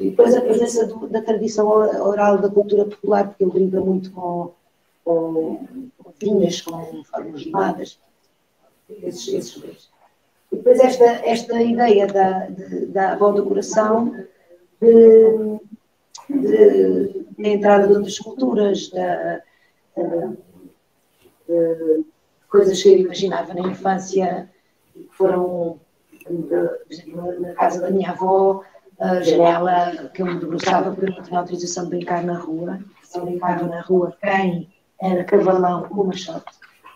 [0.00, 4.10] E depois a presença do, da tradição oral da cultura popular, porque ele brinca muito
[4.12, 4.52] com,
[5.04, 5.66] com,
[5.98, 7.98] com vinhas, com formas rimadas,
[9.02, 9.90] esses, esses dois.
[10.52, 14.14] E depois esta, esta ideia da, de, da avó do coração,
[14.80, 15.58] de,
[16.30, 19.42] de, de entrada de outras culturas, da,
[19.96, 20.37] de,
[21.48, 22.04] de
[22.48, 24.48] coisas que eu imaginava na infância
[25.11, 25.80] foram
[27.40, 28.62] na casa da minha avó,
[28.98, 32.80] a janela que eu me debruçava porque eu não tinha autorização de brincar na rua.
[33.02, 34.68] Só brincava na rua quem
[35.00, 36.52] era cavalão ou machote.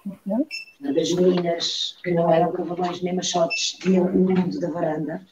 [0.06, 0.46] Uhum.
[0.80, 5.22] Das meninas que não eram cavalões nem machotes tinham o mundo da varanda.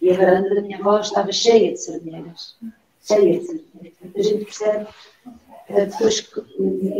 [0.00, 2.56] E a varanda da minha avó estava cheia de sardinheiras.
[3.02, 3.98] Cheia de sardinheiras.
[4.14, 4.86] A gente percebe,
[5.68, 6.40] eh, depois que,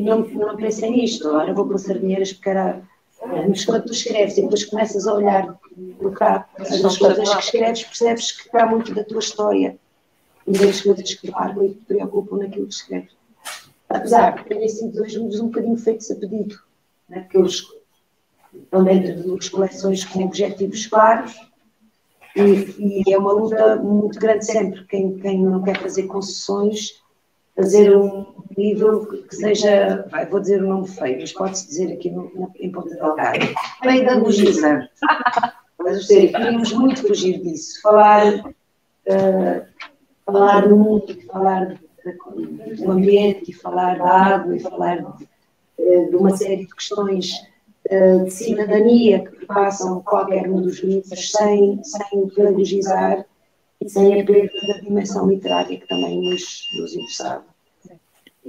[0.02, 2.80] não, não pensei nisto, agora vou para sardinheiras porque era
[3.26, 5.58] mas quando tu escreves e depois começas a olhar
[5.98, 9.76] por cá as coisas que escreves, percebes que está muito da tua história
[10.46, 13.12] e das coisas que te marcam e que te preocupam naquilo que escreves.
[13.88, 16.58] Apesar de terem sido dois livros um bocadinho feitos a pedido,
[17.08, 17.20] né?
[17.20, 17.62] porque eles
[18.54, 21.34] estão dentro de duas coleções com objetivos claros
[22.36, 24.84] e, e, é uma luta muito grande sempre.
[24.86, 27.00] Quem, quem não quer fazer concessões
[27.60, 31.92] fazer um livro que seja, vai, vou dizer o um nome feio, mas pode-se dizer
[31.92, 33.38] aqui no, na, em Ponta Delgada,
[33.82, 34.88] pedagogizar.
[35.78, 39.66] Mas queríamos muito fugir disso, falar, uh,
[40.24, 41.78] falar do mundo, falar
[42.78, 45.24] do ambiente, falar da água, e falar de,
[45.78, 47.32] uh, de uma série de questões
[47.90, 53.24] uh, de cidadania que passam qualquer um dos livros sem, sem pedagogizar
[53.80, 57.49] e sem a perda da dimensão literária que também nos, nos interessava.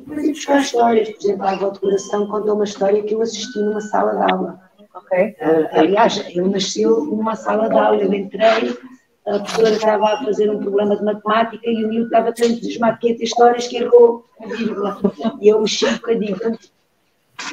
[0.02, 3.14] E depois ir buscar histórias, por exemplo, a Avó de Coração contou uma história que
[3.14, 4.72] eu assisti numa sala de aula.
[4.96, 5.36] Okay.
[5.40, 8.78] Uh, aliás, eu nasci numa sala de aula, eu entrei,
[9.26, 12.98] a professora estava a fazer um problema de matemática e o miúdo estava tão entusiasmado
[12.98, 15.00] que ia ter histórias que errou a vírgula.
[15.40, 16.38] E eu mexi um bocadinho.
[16.38, 16.72] Portanto,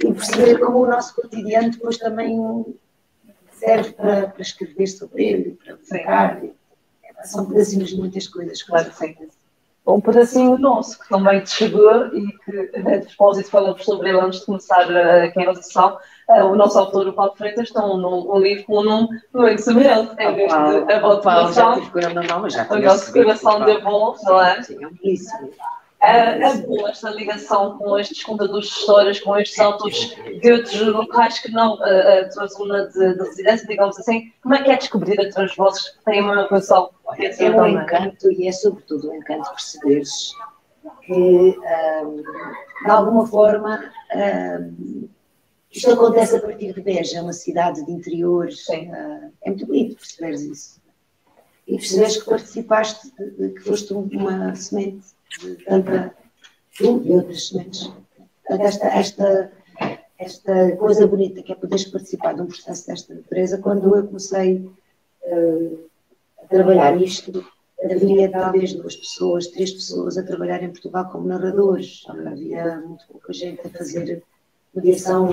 [0.03, 2.65] e perceber como o nosso cotidiano depois também
[3.53, 6.43] serve para, para escrever sobre ele, para brincar
[7.25, 8.63] são pedacinhos de muitas coisas.
[8.63, 9.17] Claro sim.
[9.89, 14.41] Um pedacinho nosso que também te chegou e que, a propósito, falamos sobre ele antes
[14.41, 15.97] de começar aqui a sessão,
[16.29, 19.63] uh, o nosso autor, o Paulo Freitas, tem um, um livro com um nome muito
[19.63, 20.15] semelhante.
[20.23, 21.81] Em vez de a motivação,
[22.71, 24.63] o nosso coração de bom, não é?
[24.63, 25.51] Sim, é belíssimo.
[26.01, 30.81] É, é boa esta ligação com estes contadores de histórias, com estes autores de outros
[30.81, 34.33] locais que não a, a tua zona de, de, residência, digamos assim.
[34.41, 36.91] Como é que é descobrir as tuas vozes que têm uma relação?
[37.19, 40.33] É um encanto e é sobretudo um encanto perceberes
[41.03, 42.23] que, um,
[42.85, 45.09] de alguma forma, um,
[45.71, 48.47] isto acontece a partir de Beja, uma cidade de interior.
[48.47, 50.81] Uh, é muito bonito perceberes isso.
[51.67, 55.18] E perceberes que participaste, que foste uma semente
[56.77, 57.91] tu e outras sementes.
[58.49, 59.53] Esta, esta,
[60.19, 64.57] esta coisa bonita que é poderes participar de um processo desta natureza, quando eu comecei
[65.25, 65.79] uh,
[66.43, 67.45] a trabalhar isto,
[67.85, 72.05] havia talvez duas pessoas, três pessoas a trabalhar em Portugal como narradores.
[72.09, 74.23] Havia muito pouca gente a fazer
[74.75, 75.33] mediação.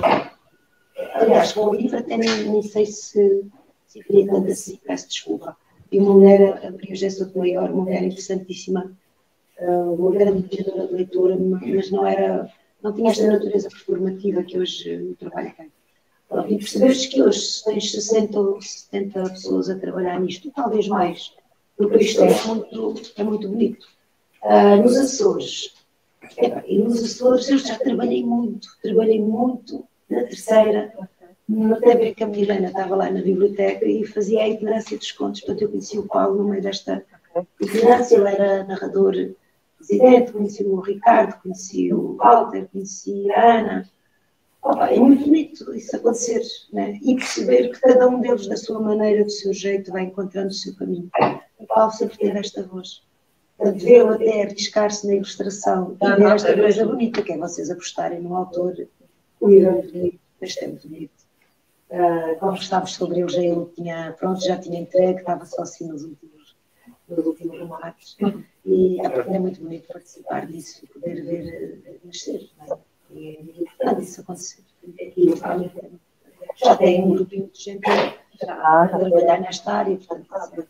[1.14, 3.44] Aliás, com o livro até nem, nem sei se,
[3.86, 5.56] se queria tanto assim, peço desculpa.
[5.90, 8.92] E uma mulher, a Maria José Maior, uma mulher interessantíssima,
[9.58, 12.50] uma grande mediadora de leitura, mas não era,
[12.82, 15.70] não tinha esta natureza performativa que hoje o trabalho tem.
[16.48, 21.32] E percebeste que hoje se tens 60 ou 70 pessoas a trabalhar nisto, talvez mais,
[21.76, 23.86] porque isto é muito, é muito bonito.
[24.42, 25.74] Uh, nos Açores,
[26.66, 30.92] e nos Açores eu já trabalhei muito, trabalhei muito na terceira,
[31.76, 35.62] até que a Milena estava lá na biblioteca e fazia a itinerância dos contos, portanto
[35.62, 37.04] eu conheci o Paulo no meio desta
[37.60, 39.14] itinerância, ele era narrador
[39.76, 43.90] presidente, conheci o Ricardo, conheci o Walter, conheci a Ana.
[44.62, 46.98] Opa, é muito bonito isso acontecer né?
[47.02, 50.52] e perceber que cada um deles, da sua maneira, do seu jeito, vai encontrando o
[50.52, 51.08] seu caminho.
[51.58, 53.02] O Paulo sempre teve esta voz.
[53.58, 58.34] Vê-lo até arriscar-se na ilustração e ver esta coisa bonita, que é vocês apostarem no
[58.36, 58.74] autor.
[58.78, 58.86] É
[59.40, 61.26] muito bonito, é muito bonito.
[61.88, 66.02] Uh, conversávamos sobre ele, já ele tinha, pronto, já tinha entregue, estava só assim nos
[66.02, 66.35] últimos,
[67.08, 68.16] nos últimos remates.
[68.64, 72.50] E é muito bonito participar disso e poder ver eh, nascer.
[72.68, 72.76] É?
[73.12, 74.62] E é importante isso acontecer.
[75.16, 75.34] E
[76.56, 80.68] já tem um grupinho de gente a trabalhar nesta área, portanto,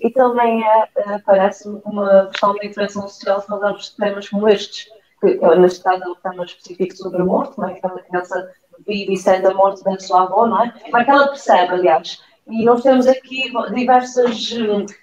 [0.00, 4.88] e também é, é, parece-me uma questão de interação social falarmos de temas como estes,
[5.20, 7.74] que neste caso é um tema específico sobre a morte, não é?
[7.74, 8.52] que uma criança
[8.86, 10.72] vive e sente a morte da sua avó, não é?
[10.92, 14.50] Mas que ela percebe, aliás, e nós temos aqui diversas,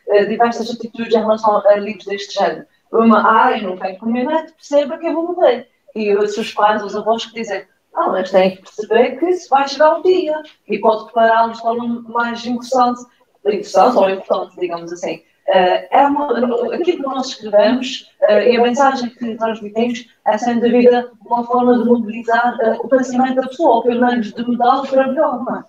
[0.10, 2.66] eh, diversas atitudes em relação a livros deste género.
[2.92, 5.68] Uma, eu não quero meu neto perceba que eu vou morrer.
[5.96, 9.68] E outros pais, os avós que dizem, ah, mas tem que perceber que isso vai
[9.68, 13.02] chegar um dia e pode prepará-los de forma mais interessante,
[13.46, 15.22] interessante ou importante, digamos assim.
[15.48, 16.34] Uh, é uma,
[16.74, 21.78] aquilo que nós escrevemos uh, e a mensagem que transmitimos é, sem dúvida, uma forma
[21.78, 25.64] de mobilizar o pensamento da pessoa, ou pelo menos de mudá-lo para melhor, não é?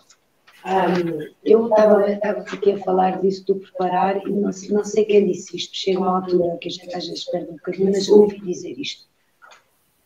[0.67, 5.57] Um, eu estava aqui a falar disso do preparar e não, não sei quem disse
[5.57, 8.77] isto, chega uma altura que a gente às vezes perde um bocadinho, mas ouvi dizer
[8.77, 9.07] isto.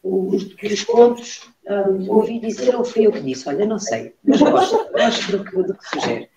[0.03, 4.43] Os, os contos, um, ouvi dizer ou fui eu que disse, olha, não sei, mas
[4.43, 6.29] gosto, gosto do que, do que sugere.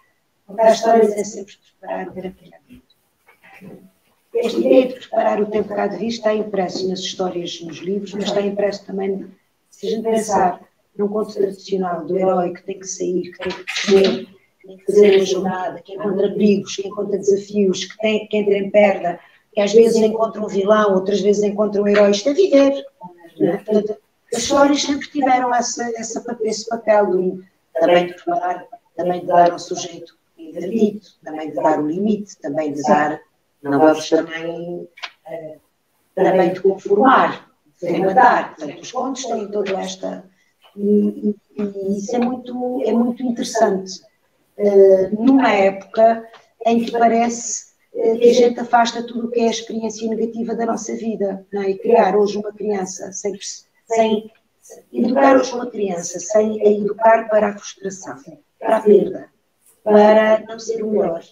[0.48, 2.84] Contar histórias é sempre preparar gratuitamente.
[4.36, 8.14] Esta ideia de preparar o tempo cá de vista está impresso nas histórias, nos livros,
[8.14, 9.30] mas está impresso também,
[9.70, 10.62] se a gente pensar
[10.98, 14.26] num conto tradicional do herói que tem que sair, que tem que crescer,
[14.60, 18.38] que tem que fazer a jornada, que encontra perigos, que encontra desafios, que, tem, que
[18.38, 19.20] entra em perda,
[19.52, 22.12] que às vezes encontra um vilão, outras vezes encontra um herói.
[22.12, 22.86] Isto é viver.
[23.40, 23.58] Né?
[23.66, 23.98] Portanto,
[24.34, 29.52] as histórias sempre tiveram essa, essa, esse papel de, também de preparar, também de dar
[29.52, 33.20] ao sujeito interdito, também de dar o limite, também de dar,
[33.62, 34.88] não vamos também,
[35.28, 35.62] uh,
[36.16, 37.52] também de conformar,
[37.82, 38.56] de rematar.
[38.56, 40.24] Portanto, os contos têm toda esta
[40.76, 44.02] e, e, isso é muito, é muito interessante.
[44.58, 46.28] Uh, numa época
[46.66, 50.56] em que parece uh, que a gente afasta tudo o que é a experiência negativa
[50.56, 51.46] da nossa vida.
[51.54, 51.70] É?
[51.70, 53.34] E criar hoje uma criança sem,
[53.88, 54.32] sem
[54.92, 58.18] educar hoje uma criança sem a educar para a frustração,
[58.60, 59.30] para a perda,
[59.84, 61.24] para não ser o melhor.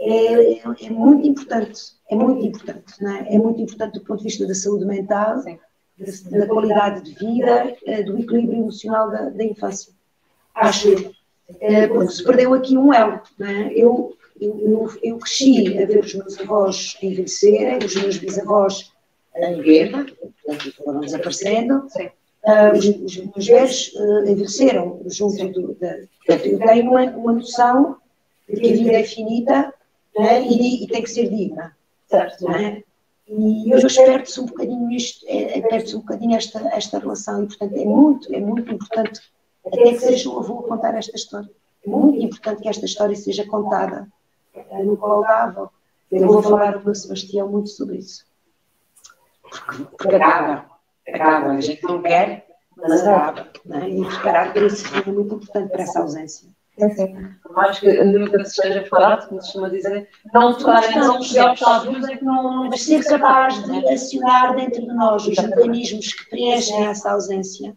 [0.00, 3.34] É, é, é muito importante, é muito importante, é?
[3.34, 3.38] é?
[3.38, 5.58] muito importante do ponto de vista da saúde mental, Sim
[6.30, 9.92] da, qualidade de vida, eh, do equilíbrio emocional da, da infância.
[10.54, 11.12] Acho eu.
[11.60, 13.20] Eh, se perdeu aqui um elo.
[13.40, 13.72] É?
[13.72, 18.92] Eu, eu, eu, cresci a ver os meus avós envelhecerem, os meus bisavós
[19.36, 20.06] em guerra,
[20.44, 21.86] portanto foram desaparecendo.
[22.44, 25.96] Uh, os, os, meus velhos uh, envelheceram junto do, da.
[26.24, 27.96] Portanto, eu tenho uma, uma noção
[28.48, 29.74] de que a vida é finita
[30.16, 31.76] né, e, e, tem que ser digna.
[32.08, 32.48] Certo.
[32.48, 32.82] Né?
[33.28, 37.46] E hoje perde-se um bocadinho isto, é, é, perde-se um bocadinho esta, esta relação e,
[37.46, 39.20] portanto, é muito, é muito importante
[39.66, 41.50] até que seja o avô a contar esta história.
[41.84, 44.08] É muito importante que esta história seja contada
[44.82, 45.24] no colo
[46.10, 48.24] Eu vou falar com o Sebastião muito sobre isso.
[49.42, 50.70] Porque, porque acaba,
[51.06, 51.50] acaba.
[51.52, 53.48] A gente não quer, mas acaba.
[53.64, 53.90] Né?
[53.90, 56.48] E preparar para isso é muito importante para essa ausência.
[57.56, 62.08] Acho que nunca se esteja preparado, como se chama dizer, não tocar em aos sábios
[62.08, 62.68] é que não.
[62.68, 67.76] Mas ser capaz de acionar dentro de nós os mecanismos que preenchem essa ausência.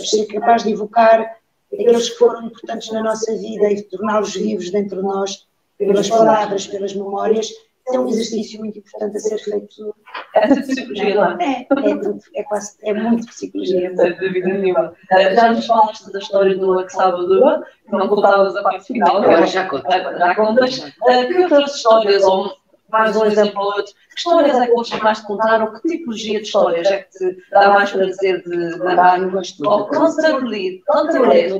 [0.00, 1.38] Ser capaz de evocar
[1.72, 5.46] aqueles que foram importantes na nossa vida e torná-los vivos dentro de nós,
[5.78, 7.50] pelas palavras, pelas memórias,
[7.92, 9.94] é um exercício muito importante a ser feito.
[10.34, 11.44] É tudo psicologia, não é?
[11.44, 11.64] É, é
[11.96, 13.94] tudo, é quase, é muito psicologia.
[13.94, 14.94] Sem dúvida nenhuma.
[15.10, 19.18] Já nos falaste da história do Ex Salvador, não contavas a parte final.
[19.18, 20.78] Agora já contas.
[20.78, 22.56] Que outras histórias, ou
[22.94, 25.88] mais um exemplo ou outro, que histórias é que gostas mais de contar ou que
[25.88, 29.20] tipologia de histórias é que te dá mais prazer de narrar?
[29.20, 30.80] Eu gosto de Ou conta ler.
[30.86, 31.52] Conta ler.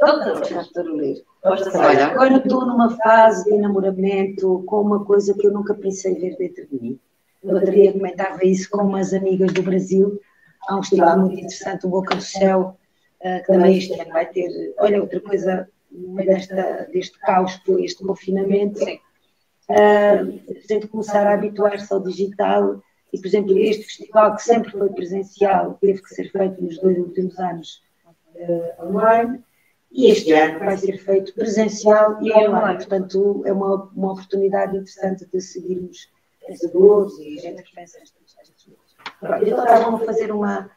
[0.00, 1.24] Conta ler.
[1.44, 6.66] Agora estou numa fase de enamoramento com uma coisa que eu nunca pensei ver dentro
[6.66, 6.98] de mim.
[7.44, 10.20] Eu outro dia comentava isso com umas amigas do Brasil.
[10.68, 12.76] Há um estilo muito interessante, o Boca do Céu,
[13.20, 14.74] uh, que também este ano vai ter.
[14.78, 18.98] Olha, outra coisa, no meio desta, deste caos que foi este confinamento, Sim.
[19.70, 22.82] Uh, a gente começar a habituar-se ao digital.
[23.12, 26.98] E, por exemplo, este festival que sempre foi presencial, teve que ser feito nos dois
[26.98, 27.82] últimos anos
[28.34, 29.42] uh, online
[29.92, 32.78] e este ano vai ser feito presencial e online.
[32.78, 36.08] Portanto, é uma, uma oportunidade interessante de seguirmos
[36.46, 39.46] pensadores e gente que pensa estas coisas.
[39.48, 40.70] Eu estava a fazer uma,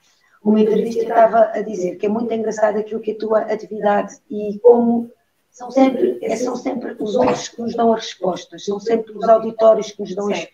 [0.44, 3.40] uma entrevista e estava a dizer que é muito engraçado aquilo que é a tua
[3.42, 5.12] atividade e como
[5.54, 9.30] são sempre, é, são sempre os outros que nos dão as respostas, são sempre os
[9.30, 10.48] auditórios que nos dão as,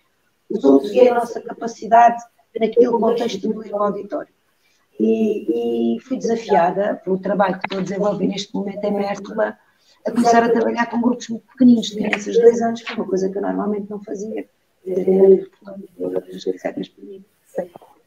[0.49, 2.21] os outros e a nossa capacidade
[2.59, 4.33] naquele contexto do auditório.
[4.99, 9.57] E, e, fui desafiada pelo trabalho que estou a desenvolver neste momento em Mértola
[10.05, 12.95] a começar a trabalhar com grupos muito pequeninos, de crianças de dois anos, que é
[12.95, 14.49] uma coisa que eu normalmente não fazia.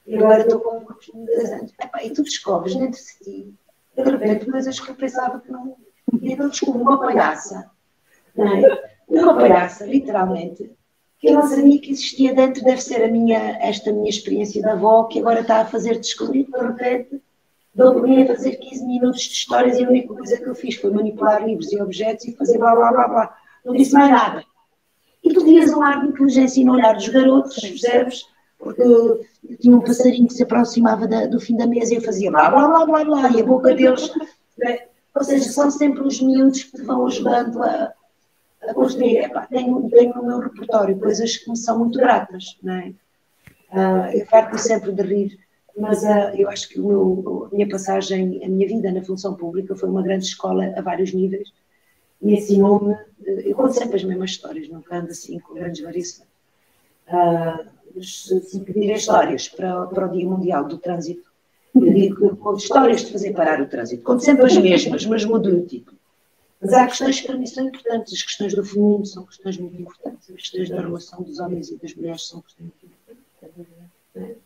[0.07, 1.73] E agora estou com grupos de dois anos.
[2.03, 3.55] E tu descobres dentro de ti,
[3.97, 5.75] de repente, coisas que eu pensava que não.
[6.21, 7.71] E eu descubro uma palhaça.
[8.37, 8.93] É?
[9.09, 10.71] Uma palhaça, literalmente,
[11.19, 14.73] que eu não sabia que existia dentro, deve ser a minha, esta minha experiência da
[14.73, 17.23] avó, que agora está a fazer descobrir, de repente,
[17.75, 20.91] dou-me a fazer 15 minutos de histórias e a única coisa que eu fiz foi
[20.91, 23.39] manipular livros e objetos e fazer blá blá blá blá.
[23.65, 24.45] Não disse mais nada.
[25.23, 28.27] E tu vias um ar de inteligência no olhar dos garotos, percebes?
[28.59, 28.83] Porque
[29.61, 32.51] tinha um passarinho que se aproximava da, do fim da mesa e eu fazia blá
[32.51, 34.13] blá blá blá blá, e a boca deles.
[34.59, 34.79] Né?
[35.15, 37.93] Ou seja, são sempre os miúdos que vão ajudando a,
[38.63, 39.31] a construir.
[39.51, 42.95] Tenho, tenho no meu repertório coisas que me são muito gratas, não é?
[43.73, 45.39] Uh, eu farto sempre de rir,
[45.77, 49.75] mas uh, eu acho que meu, a minha passagem, a minha vida na função pública
[49.75, 51.51] foi uma grande escola a vários níveis
[52.21, 52.97] e ensinou-me.
[53.25, 56.29] Eu conto sempre as mesmas histórias, nunca ando assim com grandes variações.
[57.09, 61.32] Uh, se pedirem histórias para, para o Dia Mundial do Trânsito,
[62.57, 64.03] histórias de fazer parar o trânsito.
[64.03, 65.93] Conto sempre as mesmas, mas mudo o tipo.
[66.61, 68.13] Mas há questões que para mim são importantes.
[68.13, 70.31] As questões do feminino são questões muito importantes.
[70.31, 72.87] As questões da relação dos homens e das mulheres são questões muito
[74.15, 74.37] importantes.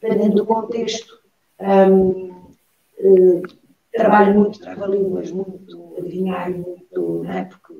[0.00, 1.20] Dependendo do contexto.
[1.60, 2.32] Um,
[2.98, 3.42] uh,
[3.92, 7.44] trabalho muito, trava-línguas, muito adivinhar, muito, não é?
[7.44, 7.72] Porque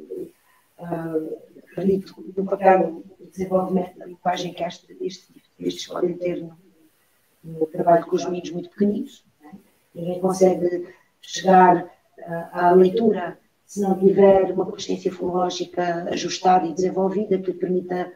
[0.79, 1.39] uh,
[1.71, 6.57] acredito no papel do desenvolvimento da linguagem que estes, estes podem ter no,
[7.73, 9.25] trabalho com os meninos muito pequeninos.
[9.45, 9.51] É?
[9.95, 10.89] Ninguém consegue
[11.21, 18.13] chegar uh, à leitura se não tiver uma consciência fonológica ajustada e desenvolvida que permita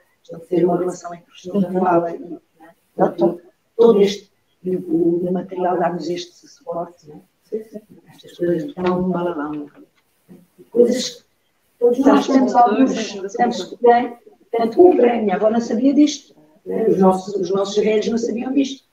[0.49, 2.39] ter uma relação entre os sons da fala e né?
[3.17, 3.41] todo,
[3.77, 4.31] todo este
[4.67, 7.21] o, o material dá-nos este suporte, né?
[8.09, 9.71] estas coisas estão um balalão.
[10.71, 11.25] Coisas
[11.79, 13.15] todos nós temos alguns,
[13.83, 14.19] né?
[14.51, 16.87] tanto um para a minha avó não sabia disto, né?
[16.89, 18.86] os, nossos, os nossos velhos não sabiam disto,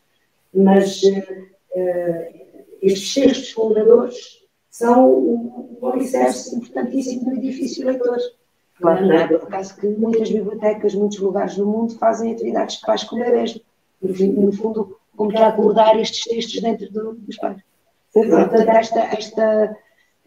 [0.54, 2.43] mas uh,
[2.82, 8.18] estes textos fundadores são um, um alicerce importantíssimo do edifício leitor.
[8.78, 9.28] Claro, não é?
[9.28, 13.60] Por caso que muitas bibliotecas, muitos lugares no mundo fazem atividades de pais com bebês.
[14.01, 17.62] No fundo, como que acordar estes textos dentro do, dos pais.
[18.12, 19.78] Portanto, esta, esta,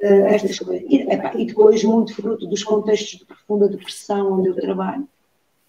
[0.00, 0.86] eh, estas coisas.
[0.88, 1.06] E,
[1.42, 5.06] e, depois, muito fruto dos contextos de profunda depressão onde eu trabalho,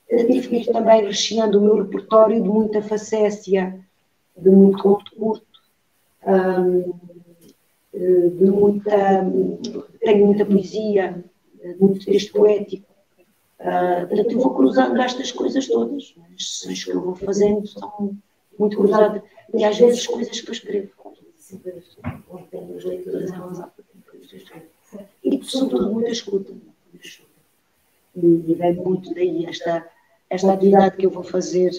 [0.09, 3.77] tive que ir também recheando o meu repertório de muita facécia,
[4.37, 5.01] de muito.
[6.25, 6.93] Um,
[7.93, 9.25] de muita,
[10.01, 11.23] tenho muita poesia,
[11.79, 12.87] muito texto poético.
[13.59, 16.15] Uh, portanto, eu vou cruzando estas coisas todas.
[16.35, 18.15] As sessões que eu vou fazendo são
[18.57, 19.23] muito cruzadas.
[19.53, 20.91] E às vezes coisas que eu escrevo.
[22.29, 23.31] Ontem as leituras.
[25.23, 26.53] E sobretudo muita escuta.
[28.15, 29.87] E, e vem muito daí esta,
[30.29, 31.71] esta atividade que eu vou fazer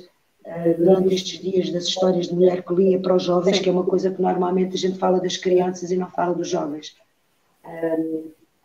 [0.78, 3.84] durante estes dias das histórias de mulher que lia para os jovens, que é uma
[3.84, 6.96] coisa que normalmente a gente fala das crianças e não fala dos jovens.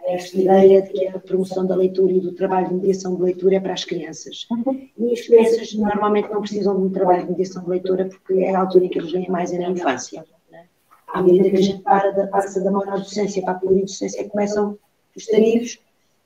[0.05, 3.55] Esta ideia de que a promoção da leitura e do trabalho de mediação de leitura
[3.55, 4.45] é para as crianças.
[4.51, 4.87] Uhum.
[4.97, 8.53] E as crianças normalmente não precisam de um trabalho de mediação de leitura porque é
[8.53, 10.25] a altura em que eles leem mais é na infância.
[10.51, 10.65] Né?
[11.07, 14.77] À medida que a gente para da, passa da monodocência para a pluridocência, começam
[15.15, 15.79] os tarifos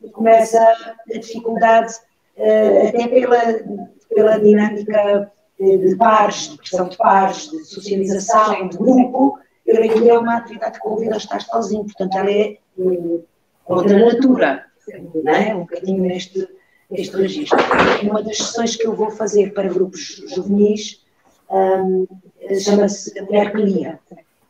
[0.04, 1.94] e começa a dificuldade,
[2.38, 9.40] uh, até pela, pela dinâmica de, pares, de questão de pares, de socialização, de grupo,
[9.66, 12.58] ele é uma atividade que convida a estar sozinho, portanto ela é
[13.66, 14.66] contra a natura,
[15.26, 15.56] é?
[15.56, 16.48] um bocadinho neste,
[16.90, 17.58] neste registro.
[18.04, 21.04] Uma das sessões que eu vou fazer para grupos juvenis
[21.50, 22.08] um,
[22.60, 23.98] chama-se Mulher que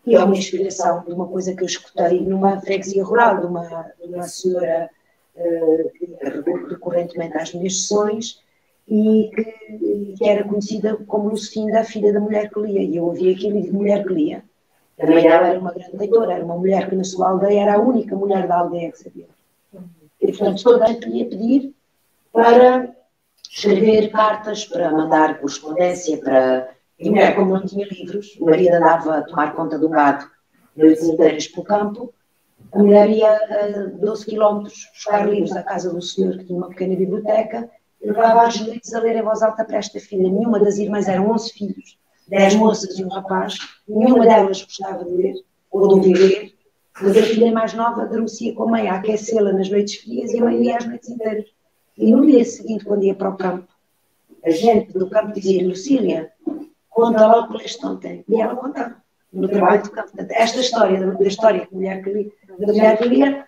[0.05, 3.91] e é uma inspiração de uma coisa que eu escutei numa freguesia rural, de uma,
[4.01, 4.89] de uma senhora
[5.36, 6.18] uh, que
[6.70, 8.41] recorrentemente às minhas sessões,
[8.88, 12.82] e que, que, era conhecida como Lucinda, a filha da mulher que lia.
[12.82, 14.44] E eu ouvi aquilo e digo, mulher que lia.
[14.98, 17.80] Também ela era uma grande leitora, era uma mulher que na sua aldeia era a
[17.80, 19.28] única mulher da aldeia que sabia.
[20.22, 21.76] E, portanto, toda a gente ia pedir
[22.32, 22.96] para
[23.50, 26.70] escrever cartas, para mandar correspondência, para.
[26.98, 30.28] E mulher, como não tinha livros, o marido andava a tomar conta do gado
[30.76, 32.14] noites inteiras pelo campo,
[32.72, 36.70] a mulher ia a 12 quilómetros buscar livros à casa do senhor que tinha uma
[36.70, 37.70] pequena biblioteca
[38.02, 40.30] levava as noites a ler em voz alta para esta filha.
[40.30, 45.12] Nenhuma das irmãs eram 11 filhos dez moças e um rapaz, nenhuma delas gostava de
[45.12, 45.36] ler
[45.72, 46.54] ou de ouvir ler,
[47.02, 50.39] mas a filha mais nova adormecia com a mãe a aquecê-la nas noites frias e
[50.39, 51.45] a mãe lia as noites inteiras.
[51.98, 53.68] E no dia seguinte, quando ia para o campo,
[54.43, 56.32] a gente do campo dizia Lucília,
[56.89, 58.24] conta lá o que leste ontem.
[58.28, 58.95] E ela contava,
[59.32, 60.10] no trabalho do campo.
[60.30, 63.48] Esta história, da, história da mulher que da mulher que lia,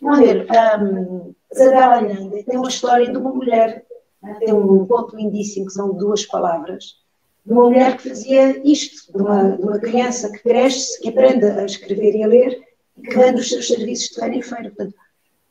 [0.00, 0.46] vamos ver,
[0.80, 3.84] um, Isabel Allende tem uma história de uma mulher,
[4.22, 6.96] né, tem um ponto lindíssimo que são duas palavras,
[7.44, 11.46] de uma mulher que fazia isto, de uma, de uma criança que cresce, que aprende
[11.46, 12.60] a escrever e a ler
[12.96, 14.70] e que vende os seus serviços de feira em feira.
[14.70, 14.94] Portanto,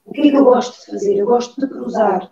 [0.06, 1.18] o que é que eu gosto de fazer?
[1.18, 2.32] Eu gosto de cruzar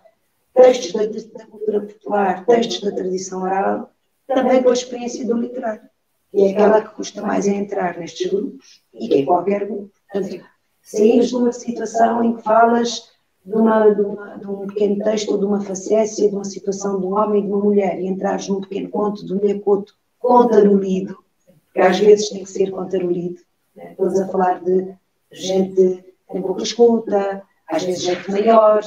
[0.53, 3.91] textos da, da cultura popular, textos da tradição oral,
[4.27, 5.89] também com a experiência do literário,
[6.31, 9.91] que é aquela que custa mais a entrar nestes grupos e que é qualquer grupo.
[10.11, 10.45] Portanto,
[10.83, 13.11] saíres de uma situação em que falas
[13.43, 16.99] de, uma, de, uma, de, um pequeno texto ou de uma facécia, de uma situação
[16.99, 19.95] de um homem e de uma mulher, e entrares num pequeno conto de um Miyakoto
[20.19, 21.17] contarolido,
[21.65, 23.41] porque às vezes tem que ser contarolido,
[23.75, 23.91] né?
[23.91, 24.93] estamos a falar de
[25.31, 28.81] gente que tem pouca escuta, às vezes gente maior,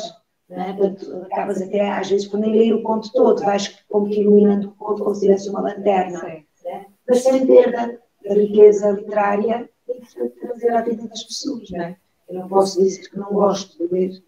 [0.49, 0.75] né?
[0.75, 4.69] Portanto, acabas até às vezes por nem ler o conto todo, vais como que iluminando
[4.69, 6.87] o conto como se tivesse uma lanterna, né?
[7.09, 11.71] mas sem perda da riqueza literária e portanto trazer à vida das pessoas.
[11.71, 11.97] Né?
[12.29, 14.23] Eu não posso dizer que não gosto de ler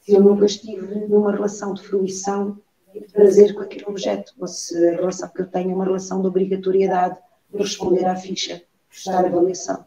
[0.00, 2.58] se eu nunca estive numa relação de fruição
[2.92, 5.84] e de prazer com aquele objeto, ou se a relação que eu tenho é uma
[5.84, 7.16] relação de obrigatoriedade
[7.50, 9.84] de responder à ficha, prestar avaliação.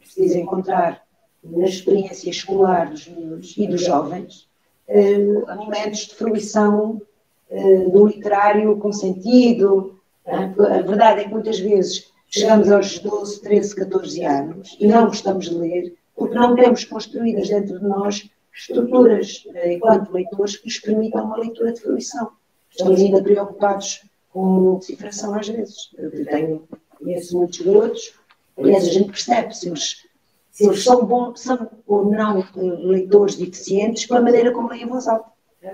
[0.00, 1.02] Preciso encontrar
[1.42, 4.48] na experiência escolar dos miúdos e dos jovens
[4.88, 5.18] eh,
[5.56, 7.00] momentos de fruição
[7.48, 9.98] eh, do literário com sentido.
[10.26, 15.48] A verdade é que muitas vezes chegamos aos 12, 13, 14 anos e não gostamos
[15.48, 20.78] de ler porque não temos construídas dentro de nós estruturas, eh, enquanto leitores, que nos
[20.78, 22.30] permitam uma leitura de fruição.
[22.70, 25.90] Estamos ainda preocupados com decifração às vezes.
[25.98, 26.68] Eu tenho,
[26.98, 28.14] conheço muitos garotos,
[28.56, 30.06] aliás, a gente percebe se eles,
[30.50, 35.06] se eles são são ou não eh, leitores deficientes pela maneira como leem a voz
[35.06, 35.30] alta.
[35.62, 35.72] É?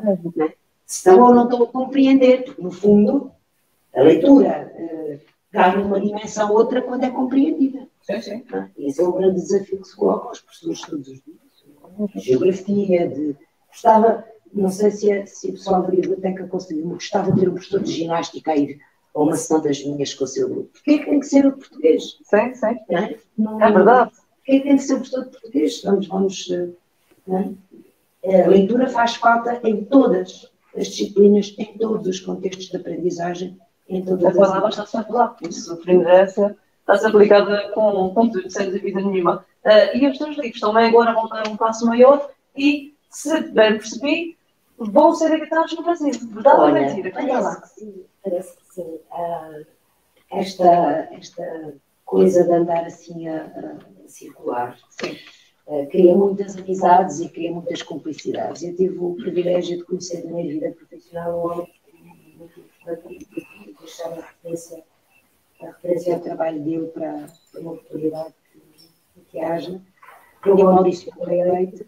[0.86, 3.30] Se estão ou não estão a compreender, porque, no fundo,
[3.94, 7.86] a leitura uh, ganha uma dimensão outra quando é compreendida.
[8.02, 8.44] Sim, sim.
[8.52, 8.68] É?
[8.78, 11.42] Esse é o grande desafio que se coloca aos professores todos os dias
[12.16, 13.36] geografia, de.
[13.68, 17.54] Gostava, não sei se, é, se o pessoal da biblioteca conseguiu, gostava de ter um
[17.54, 18.78] professor de ginástica a ir
[19.14, 20.70] a uma sessão das minhas com o seu grupo.
[20.72, 22.18] Porquê é que tem que ser o português?
[22.22, 22.94] Sim, sim.
[22.94, 24.10] É, não, é verdade.
[24.10, 25.82] Porquê é que tem que ser o professor de português?
[25.82, 26.50] Vamos, vamos.
[28.22, 28.42] É?
[28.42, 33.58] A leitura faz falta em todas as disciplinas, em todos os contextos de aprendizagem.
[34.00, 38.50] Todas a palavra está-se a falar, por isso a aprendizagem está-se aplicada com, com tudo,
[38.50, 39.44] sem dúvida nenhuma.
[39.64, 43.78] Uh, e os teus livros também agora vão dar um passo maior e, se bem
[43.78, 44.36] percebi,
[44.78, 46.12] vão ser editados no Brasil.
[46.30, 47.10] Verdade ou mentira?
[47.12, 48.04] Parece que sim.
[48.24, 48.98] Parece que sim.
[49.10, 49.66] Uh,
[50.30, 51.74] esta, esta
[52.04, 54.76] coisa de andar assim a, a circular
[55.66, 58.62] uh, cria muitas amizades e cria muitas cumplicidades.
[58.62, 61.68] Eu tive o privilégio de conhecer na minha vida profissional um homem
[62.36, 62.60] muito
[63.10, 63.24] e
[63.82, 64.84] deixar a referência,
[65.60, 68.34] a referência ao trabalho dele para, para uma oportunidade
[69.30, 69.80] que haja.
[70.42, 71.86] que é Maurício Correia Leite,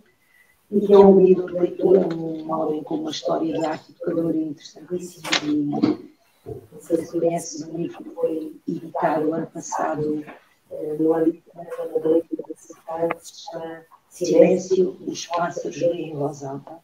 [0.71, 4.37] e que é um livro de leitura, um homem com uma história de arte educadora
[4.37, 5.29] interessantíssima.
[5.45, 6.15] E,
[6.47, 10.25] não sei se conheces um livro que foi editado ano passado
[10.71, 16.45] eh, no âmbito da leitura cidade, que se chama Silêncio, os pássaros leem em voz
[16.45, 16.84] alta.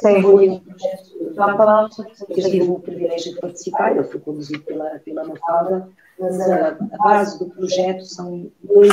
[0.00, 0.22] Sim.
[0.22, 5.24] Foi um projeto que eu tive o privilégio de participar, ele foi conduzido pela, pela
[5.24, 5.88] Mafalda,
[6.18, 8.92] mas a, a base do projeto são dois,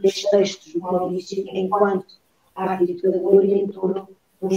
[0.00, 2.06] dois textos do Maurício enquanto
[2.54, 4.08] arte educadora e em torno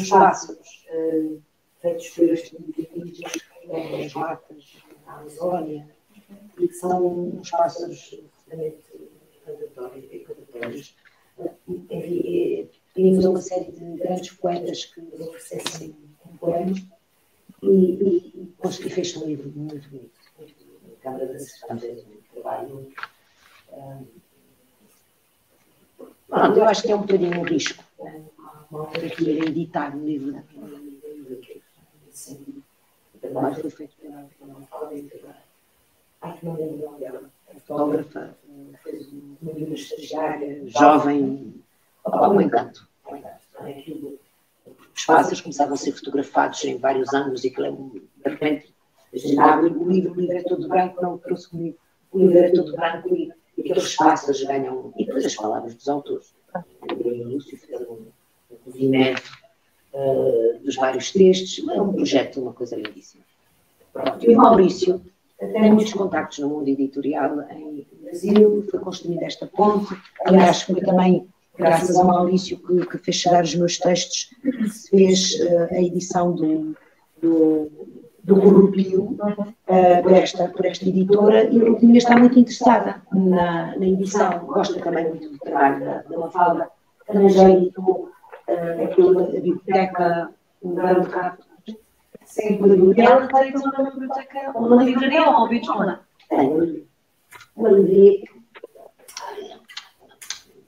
[0.09, 1.41] pássaros, uh,
[1.81, 3.19] feitos por estes indivíduos
[3.61, 5.87] que as matas na Amazónia,
[6.57, 8.19] e que são pássaros
[8.51, 10.95] absolutamente encantatórios.
[11.89, 12.69] Enfim,
[13.25, 15.95] a uma série de grandes poetas que oferecessem
[16.25, 16.75] um poema
[17.61, 20.11] e, e, e fez um livro muito bonito.
[20.39, 22.91] A Câmara da Assistência fez um trabalho.
[23.71, 24.05] Um,
[26.55, 27.83] eu acho que é um bocadinho um risco.
[28.69, 30.43] Uma autora que ia editar um livro da
[33.13, 34.27] o trabalho foi feito pela,
[36.21, 37.29] Ai, que não lembro dela.
[37.65, 41.63] Fotógrafa, um livro estagiária, jovem,
[42.05, 42.88] um encanto.
[44.95, 48.73] Os pássaros começavam a ser fotografados em vários ângulos e que de repente
[49.11, 51.77] o livro, o livro é todo branco, não trouxe comigo.
[52.11, 54.93] O livro é todo branco e, aqueles pássaros ganham.
[54.97, 56.33] E depois as palavras dos autores.
[56.55, 58.05] O Lúcio fez um,
[58.51, 59.31] um cozimento
[59.93, 61.67] uh, dos vários textos.
[61.67, 63.23] É um projeto, uma coisa lindíssima.
[63.91, 64.29] Pronto.
[64.29, 65.01] E o Maurício
[65.39, 69.95] tem muitos contactos no mundo editorial em Brasil, foi construída esta ponte.
[70.25, 71.27] Aliás, foi também
[71.59, 74.29] graças ao Maurício que, que fez chegar os meus textos,
[74.89, 76.75] fez uh, a edição do,
[77.21, 77.69] do,
[78.23, 83.75] do Corrupio uh, por, esta, por esta editora e a Rupinha está muito interessada na,
[83.77, 86.69] na edição, gosta também muito do trabalho da, da Mafalda,
[87.05, 88.09] também já editou
[88.47, 90.29] uh, aquilo, a biblioteca
[90.61, 91.49] um grande rato.
[92.25, 93.01] Sempre.
[93.01, 95.99] Ela tem uma biblioteca, uma livraria ou uma biblioteca?
[96.29, 96.85] Tem
[97.55, 98.38] uma livraria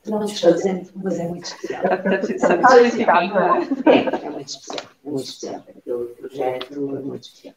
[0.06, 1.84] não estou dizendo, mas é muito especial.
[1.86, 1.94] É,
[4.26, 5.64] é muito especial, é muito especial.
[5.68, 7.56] Aquele projeto é muito especial.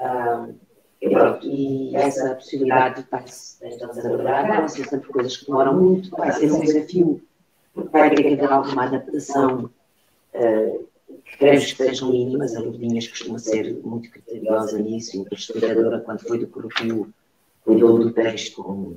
[0.00, 0.54] Um,
[1.00, 5.80] e pronto, e essa possibilidade de estar-se a trabalhar, não são sempre coisas que demoram
[5.80, 7.22] muito, vai ser um desafio,
[7.72, 9.70] porque vai ter que haver alguma adaptação,
[10.34, 10.88] uh,
[11.24, 16.00] que queremos que sejam mínimas, a Lourdinhas costuma ser muito criteriosa nisso, e a historiadora,
[16.00, 17.12] quando foi do Corupio,
[17.64, 18.96] cuidou do texto com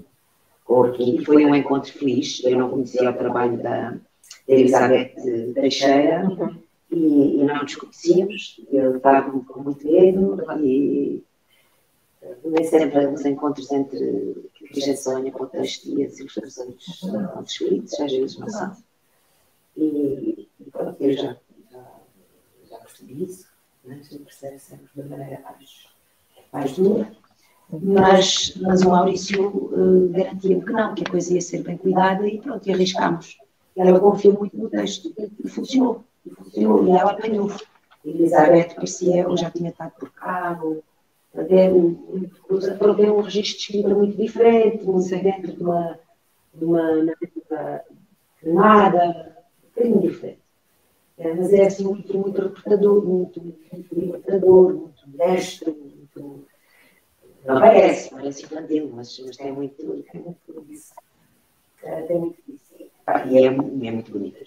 [0.71, 2.41] porque foi um encontro feliz.
[2.45, 3.97] Eu não conhecia o trabalho da,
[4.47, 5.15] Elizabeth
[5.53, 6.29] Teixeira
[6.89, 8.61] e, e, não nos conhecíamos.
[8.71, 11.21] Eu estava com muito medo e
[12.45, 16.99] nem sempre os encontros entre que a gente sonha com o texto e as ilustrações
[16.99, 18.77] são escritos, às vezes não são.
[19.75, 21.37] E, e pronto, eu já,
[21.69, 21.85] já,
[22.69, 23.47] já percebi isso,
[23.83, 23.99] né?
[23.99, 25.87] a gente percebe sempre de maneira mais,
[26.53, 27.20] mais dura
[27.71, 32.27] mas, mas o Maurício uh, garantia-me que não, que a coisa ia ser bem cuidada
[32.27, 33.37] e pronto, e arriscámos.
[33.75, 37.51] Ela confiou muito no texto e, funcionou, e funcionou, e ela apanhou.
[38.03, 40.59] Elizabeth parecia, eu já tinha estado por cá,
[41.31, 41.71] para ver,
[42.77, 45.99] para ver um registro de escrita muito diferente, muito dentro de uma,
[46.53, 47.81] de uma narrativa
[48.43, 50.41] nada, um bocadinho diferente.
[51.17, 56.47] É, mas é assim muito, muito reportador, muito, muito libertador, muito destro, muito
[57.45, 60.37] não parece, parece infantil, mas, mas tem muito, tem muito.
[62.07, 62.71] Tem muito disso.
[63.29, 63.51] E é, é
[63.91, 64.39] muito bonita.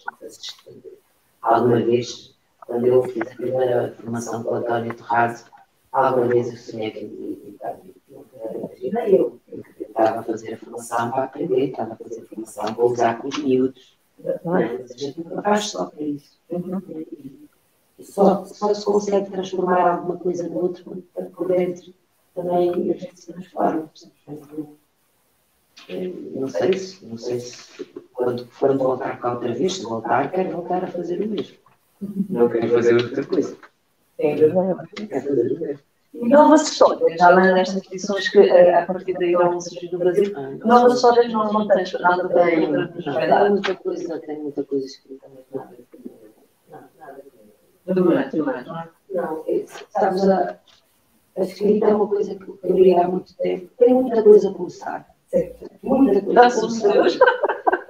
[1.43, 5.47] Alguma vez, quando eu fiz a primeira formação com o António Terrazo,
[5.91, 7.59] alguma vez eu sonhei que
[9.09, 9.41] eu.
[9.49, 13.21] Eu estava a fazer a formação para aprender, estava a fazer a formação para usar
[13.21, 13.99] com os miúdos.
[14.45, 16.39] Mas a gente nunca faz só para isso.
[18.01, 21.93] Só, só se consegue transformar alguma coisa no outro por dentro
[22.35, 23.91] também a gente se transforma.
[26.35, 30.51] Não sei se, não sei se quando, quando voltar cá outra vez, se voltar, quero
[30.51, 31.57] voltar a fazer o mesmo.
[32.29, 33.57] Não quero fazer outra coisa.
[34.19, 34.89] É verdade.
[35.07, 35.83] Quero fazer o mesmo.
[36.15, 40.33] E novas histórias, além destas edições que eh, a partir daí vão surgir no Brasil,
[40.65, 42.71] novas histórias não, não tens nada para Tem
[43.51, 45.77] muita coisa, tem muita coisa escrita, mas nada.
[46.71, 47.23] Nada.
[47.87, 48.73] Do momento, do momento.
[49.11, 49.45] Não,
[49.91, 50.57] sabes, a,
[51.37, 53.69] a escrita é uma coisa que eu li há muito tempo.
[53.77, 55.15] Tem muita coisa a começar.
[55.83, 57.19] Muita coisa a começar.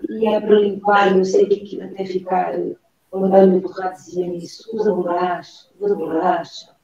[0.08, 2.54] E é para limpar, eu sei que aquilo até ficar,
[3.10, 6.74] quando a minha borracha dizia isso, usa borracha, usa borracha.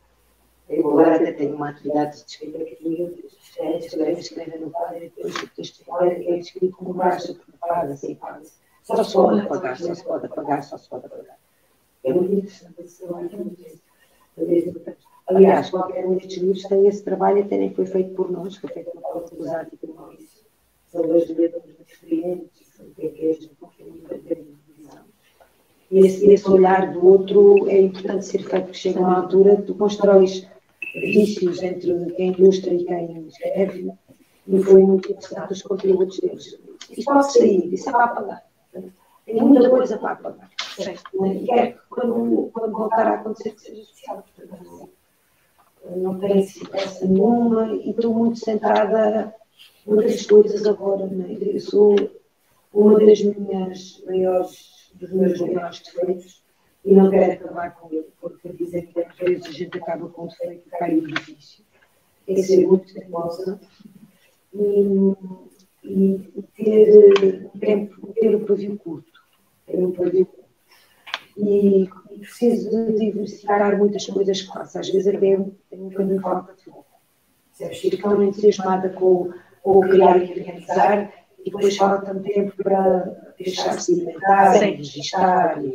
[0.69, 5.01] Eu agora até tenho uma atividade de escrita que escreve, escreve, escreve no quadro e
[5.01, 8.61] depois o texto fora é escrito com borracha, porque faz assim, faz.
[8.83, 11.39] Só se pode apagar, só se pode apagar, só se pode apagar.
[12.05, 13.31] É muito interessante esse trabalho
[15.27, 18.71] Aliás, qualquer um destes livros tem esse trabalho, até nem foi feito por nós, foi
[18.71, 20.41] feito por Paulo Cruzado e por Maurício.
[20.91, 24.51] São dois muito experientes, o que é que é que é.
[25.91, 29.75] E esse, esse olhar do outro é importante ser feito, porque chega uma altura, tu
[29.75, 30.47] constróis
[30.95, 33.93] vícios entre quem ilustra e quem escreve,
[34.47, 36.59] e foi muito interessante os contributos deles.
[36.91, 38.45] Isso pode sair, isso é para apagar.
[39.25, 40.51] Tem muita coisa para apagar.
[40.79, 44.25] E quero que quando, quando voltar a acontecer que seja especial.
[45.97, 49.35] Não tenho essa nenhuma e estou muito centrada
[49.87, 51.07] outras coisas agora.
[51.07, 51.37] Né?
[51.41, 51.97] Eu sou
[52.73, 56.43] uma das minhas maiores, dos meus maiores defeitos
[56.85, 60.25] e não quero acabar com ele, porque dizem que às vezes a gente acaba com
[60.25, 61.65] um defeito e cai no difícil.
[62.27, 63.61] Tem que ser muito teimosa
[64.55, 65.17] e,
[65.85, 69.21] e ter, tempo, ter o pavio curto.
[69.67, 70.40] Ter um pavio curto.
[71.37, 74.79] E, e preciso de diversificar muitas coisas que faço.
[74.79, 76.87] Às vezes até tenho um bocadinho falta de foco.
[77.75, 84.53] Fico tão entusiasmada com, o criar e organizar e depois falta-me tempo para deixar-se alimentar,
[84.53, 85.73] registrar e,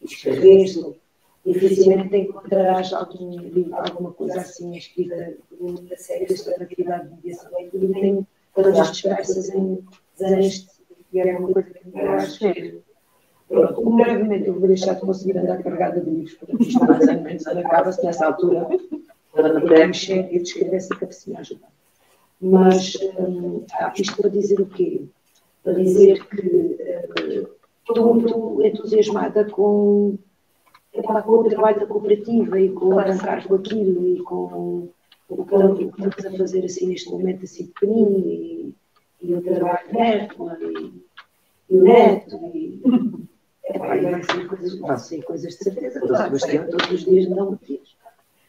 [0.00, 0.96] e escrever.
[1.44, 5.34] Dificilmente encontrarás algum alguma coisa assim escrita
[5.90, 9.84] da série da atividade de mediação e tenho todas as esperanças em
[10.18, 10.66] desenhos
[11.12, 12.82] e era uma coisa que me
[13.48, 17.20] Pronto, brevemente eu vou deixar de conseguir andar carregada de livros, porque isto mais ou
[17.20, 18.66] menos acaba-se nessa altura,
[19.32, 20.94] para mexer e descrever essa
[21.38, 21.68] ajudar.
[22.40, 25.02] Mas hum, ah, isto para dizer o quê?
[25.62, 27.48] Para dizer que uh,
[27.88, 30.18] estou muito entusiasmada com,
[30.92, 34.88] com o trabalho da cooperativa e com arrancar com aquilo e com
[35.28, 38.74] o que estamos a fazer assim neste momento assim pequenino e,
[39.22, 42.82] e o trabalho de Neto e, e o Neto e
[44.80, 47.46] vai ser coisas, de certeza, o Sebastião todos os dias me dá.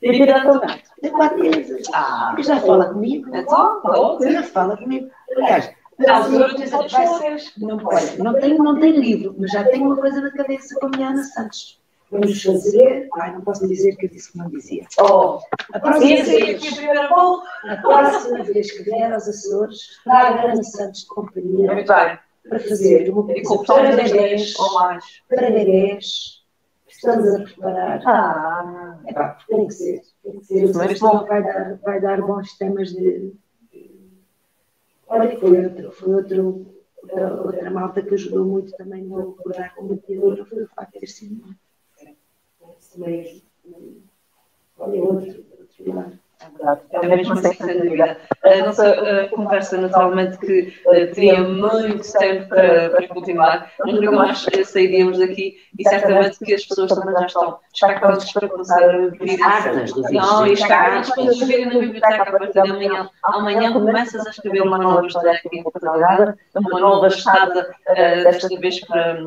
[0.01, 0.83] E dá saudade?
[1.01, 1.87] Tem quatro meses.
[1.93, 3.33] Ah, já fala comigo.
[3.35, 3.81] É só?
[4.21, 5.09] Já fala comigo.
[5.35, 5.71] Aliás,
[7.57, 10.87] não, olha, não, tenho, não tenho livro, mas já tenho uma coisa na cabeça com
[10.87, 11.81] a minha Ana Santos.
[12.11, 13.07] Vamos fazer.
[13.19, 14.85] Ai, não posso dizer que eu disse que não dizia.
[14.99, 15.39] Oh,
[15.73, 16.61] a próxima, vez,
[17.67, 22.19] a próxima vez que vier aos Açores, traga Ana Santos de companhia Muito bem.
[22.47, 25.05] Para fazer uma coisa para bebês ou mais.
[25.27, 26.43] Para bebês.
[26.87, 28.01] Estamos a preparar.
[28.05, 30.01] Ah, é pá, tem que ser.
[30.23, 30.73] Tem que ser.
[30.73, 31.25] Mas bom.
[31.25, 33.33] Vai, dar, vai dar bons temas de.
[35.07, 36.65] Olha, foi outro, foi outro,
[37.03, 40.93] outra, outra malta que ajudou muito também no acordar com o mediador, foi o facto
[40.93, 41.55] de ter sido
[42.95, 43.43] também
[44.77, 45.45] olha outro.
[46.91, 48.17] É mesmo assim, sem dúvida.
[48.43, 54.45] A nossa uh, conversa, naturalmente, que uh, teria muito tempo para, para continuar, nunca mais
[54.65, 59.39] sairíamos daqui e certamente que as pessoas também já estão expectantes para começar a vir.
[60.11, 63.09] Não, e expectantes para nos verem na biblioteca a partir da manhã.
[63.23, 65.99] Amanhã começas a escrever uma nova história aqui em Portugal,
[66.55, 69.19] uma nova estada, uh, desta vez para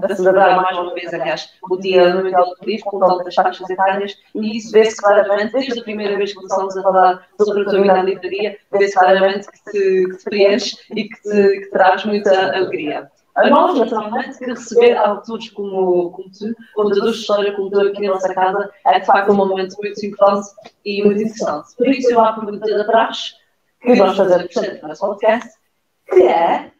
[0.00, 4.56] para celebrar mais uma vez, aliás, o Dia do Turismo, com tantas faixas etárias, e
[4.56, 8.02] isso vê-se claramente, desde a primeira vez que começamos a falar sobre a tua na
[8.02, 13.10] livraria, vê-se claramente que te, que te preenche e que te que traz muita alegria.
[13.36, 18.02] A nós, naturalmente, que receber autores como, como tu, contadores de história como tu aqui
[18.02, 20.48] na nossa casa, é de facto um momento muito importante
[20.84, 21.76] e muito interessante.
[21.76, 23.34] Por isso, eu há a pergunta de atrás,
[23.80, 25.50] que vamos fazer, portanto, no nosso podcast,
[26.10, 26.72] que é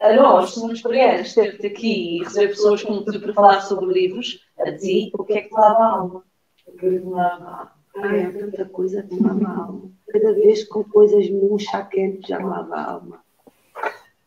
[0.00, 4.44] a nós somos experientes ter-te aqui e receber pessoas como tu para falar sobre livros,
[4.58, 6.24] a ti, o que é que te lava a alma?
[6.66, 9.90] O que me lava Ai, há tanta coisa que me lava a alma.
[10.08, 13.24] Cada vez com coisas um chá quente já me lava a alma.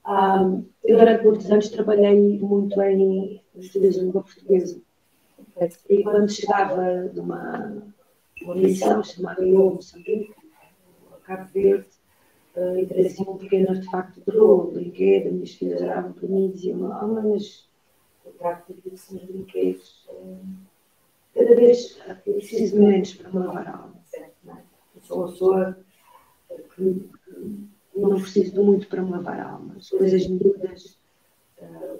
[0.07, 4.82] Um, eu durante muitos anos trabalhei muito em estudos de língua portuguesa.
[5.89, 7.84] E quando chegava de uma
[8.55, 10.34] missão chamada Eu Moçambique,
[11.24, 11.88] Cabo Verde,
[12.58, 16.51] uh, e trazia um pequeno artefacto de rolo, brinquedo, minhas filhas oravam para mim e
[16.51, 17.70] diziam, ah, mas
[18.26, 20.08] eu trago tudo isso nos brinquedos.
[20.10, 20.45] Uh,
[21.34, 24.36] cada vez eu preciso menos para me lavar a alma, certo?
[24.49, 24.64] É?
[24.95, 25.78] Eu sou uma pessoa
[26.76, 27.10] que,
[27.95, 29.76] não preciso de muito para me lavar a alma.
[29.78, 30.97] As coisas miúdas,
[31.60, 31.99] uh,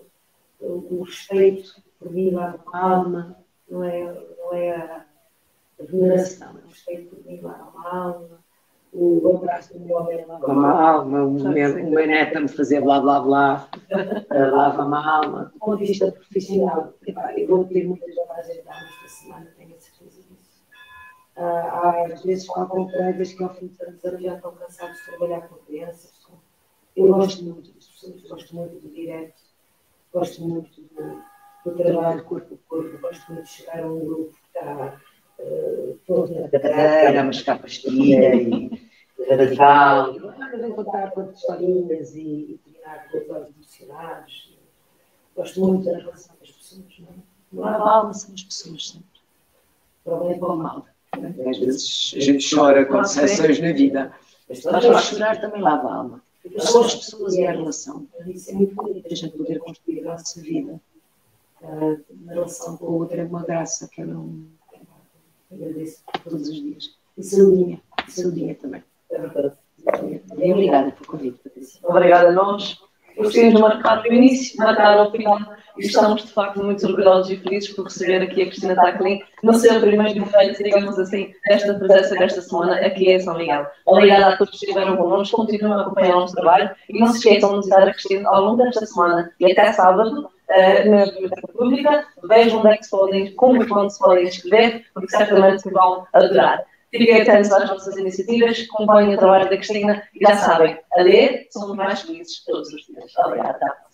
[0.60, 3.38] o, respeito por mim lava a alma,
[3.70, 4.03] não é,
[4.38, 5.05] não é a
[5.80, 8.47] veneração, é o respeito por mim lava a alma
[8.94, 13.00] o abraço do meu homem lava a alma, o meu, neto a me fazer blá
[13.00, 13.70] blá blá,
[14.32, 15.52] lava-me a alma.
[15.54, 16.94] Do ponto de vista profissional,
[17.36, 20.64] eu vou ter muitas horas de dar esta semana, tenho a certeza disso.
[21.36, 24.52] Uh, há às vezes falo com colegas que ao fim de tantos anos já estão
[24.54, 26.18] cansados de trabalhar com crianças.
[26.96, 29.40] Eu gosto muito das pessoas, gosto muito do direto,
[30.12, 31.22] gosto muito do,
[31.64, 35.00] do trabalho corpo a corpo, gosto muito de chegar a um grupo que está
[35.38, 38.90] na cadeira, a mascar pastilha e
[39.30, 44.58] radical, e contar quantas historinhas e, terminar com os olhos emocionados.
[45.36, 47.38] Gosto muito da relação das pessoas, não é?
[47.52, 49.06] Não há alma, são as pessoas sempre.
[50.04, 50.86] Para o bem e para o mal.
[51.14, 54.14] Às vezes a gente chora com decepções na vida.
[54.50, 56.22] Mas chorar também lava a alma.
[56.60, 58.08] São as pessoas e a relação.
[58.26, 60.80] Isso é muito bonito, a gente poder construir a nossa vida.
[61.62, 64.46] Uh, na relação com a outra é uma graça que eu não
[65.52, 66.89] agradeço todos os dias.
[67.18, 68.84] E saudinha, saudinha também.
[69.12, 69.56] É verdade.
[70.38, 71.80] E obrigada pelo convite, Patrícia.
[71.84, 72.80] Obrigada a nós.
[73.18, 75.39] Gostaríamos de marcar o início, marcar o final
[75.78, 79.54] e estamos de facto muito orgulhosos e felizes por receber aqui a Cristina Taclin no
[79.54, 83.66] seu primeiro feito, digamos assim, desta presença desta semana aqui em São Miguel.
[83.86, 87.18] Obrigada a todos que estiveram connosco, continuem a acompanhar o nosso trabalho e não se
[87.18, 90.30] esqueçam de visitar a Cristina ao longo desta semana e até sábado.
[90.50, 94.24] Uh, na Biblioteca Pública, vejam onde é que se podem, como e quando se podem
[94.24, 96.64] inscrever, porque certamente vão adorar.
[96.89, 101.48] Fiquem atentos às nossas iniciativas, acompanhem o trabalho da Cristina e já sabem, a ler
[101.52, 103.12] somos mais felizes todos os dias.
[103.18, 103.87] Obrigada.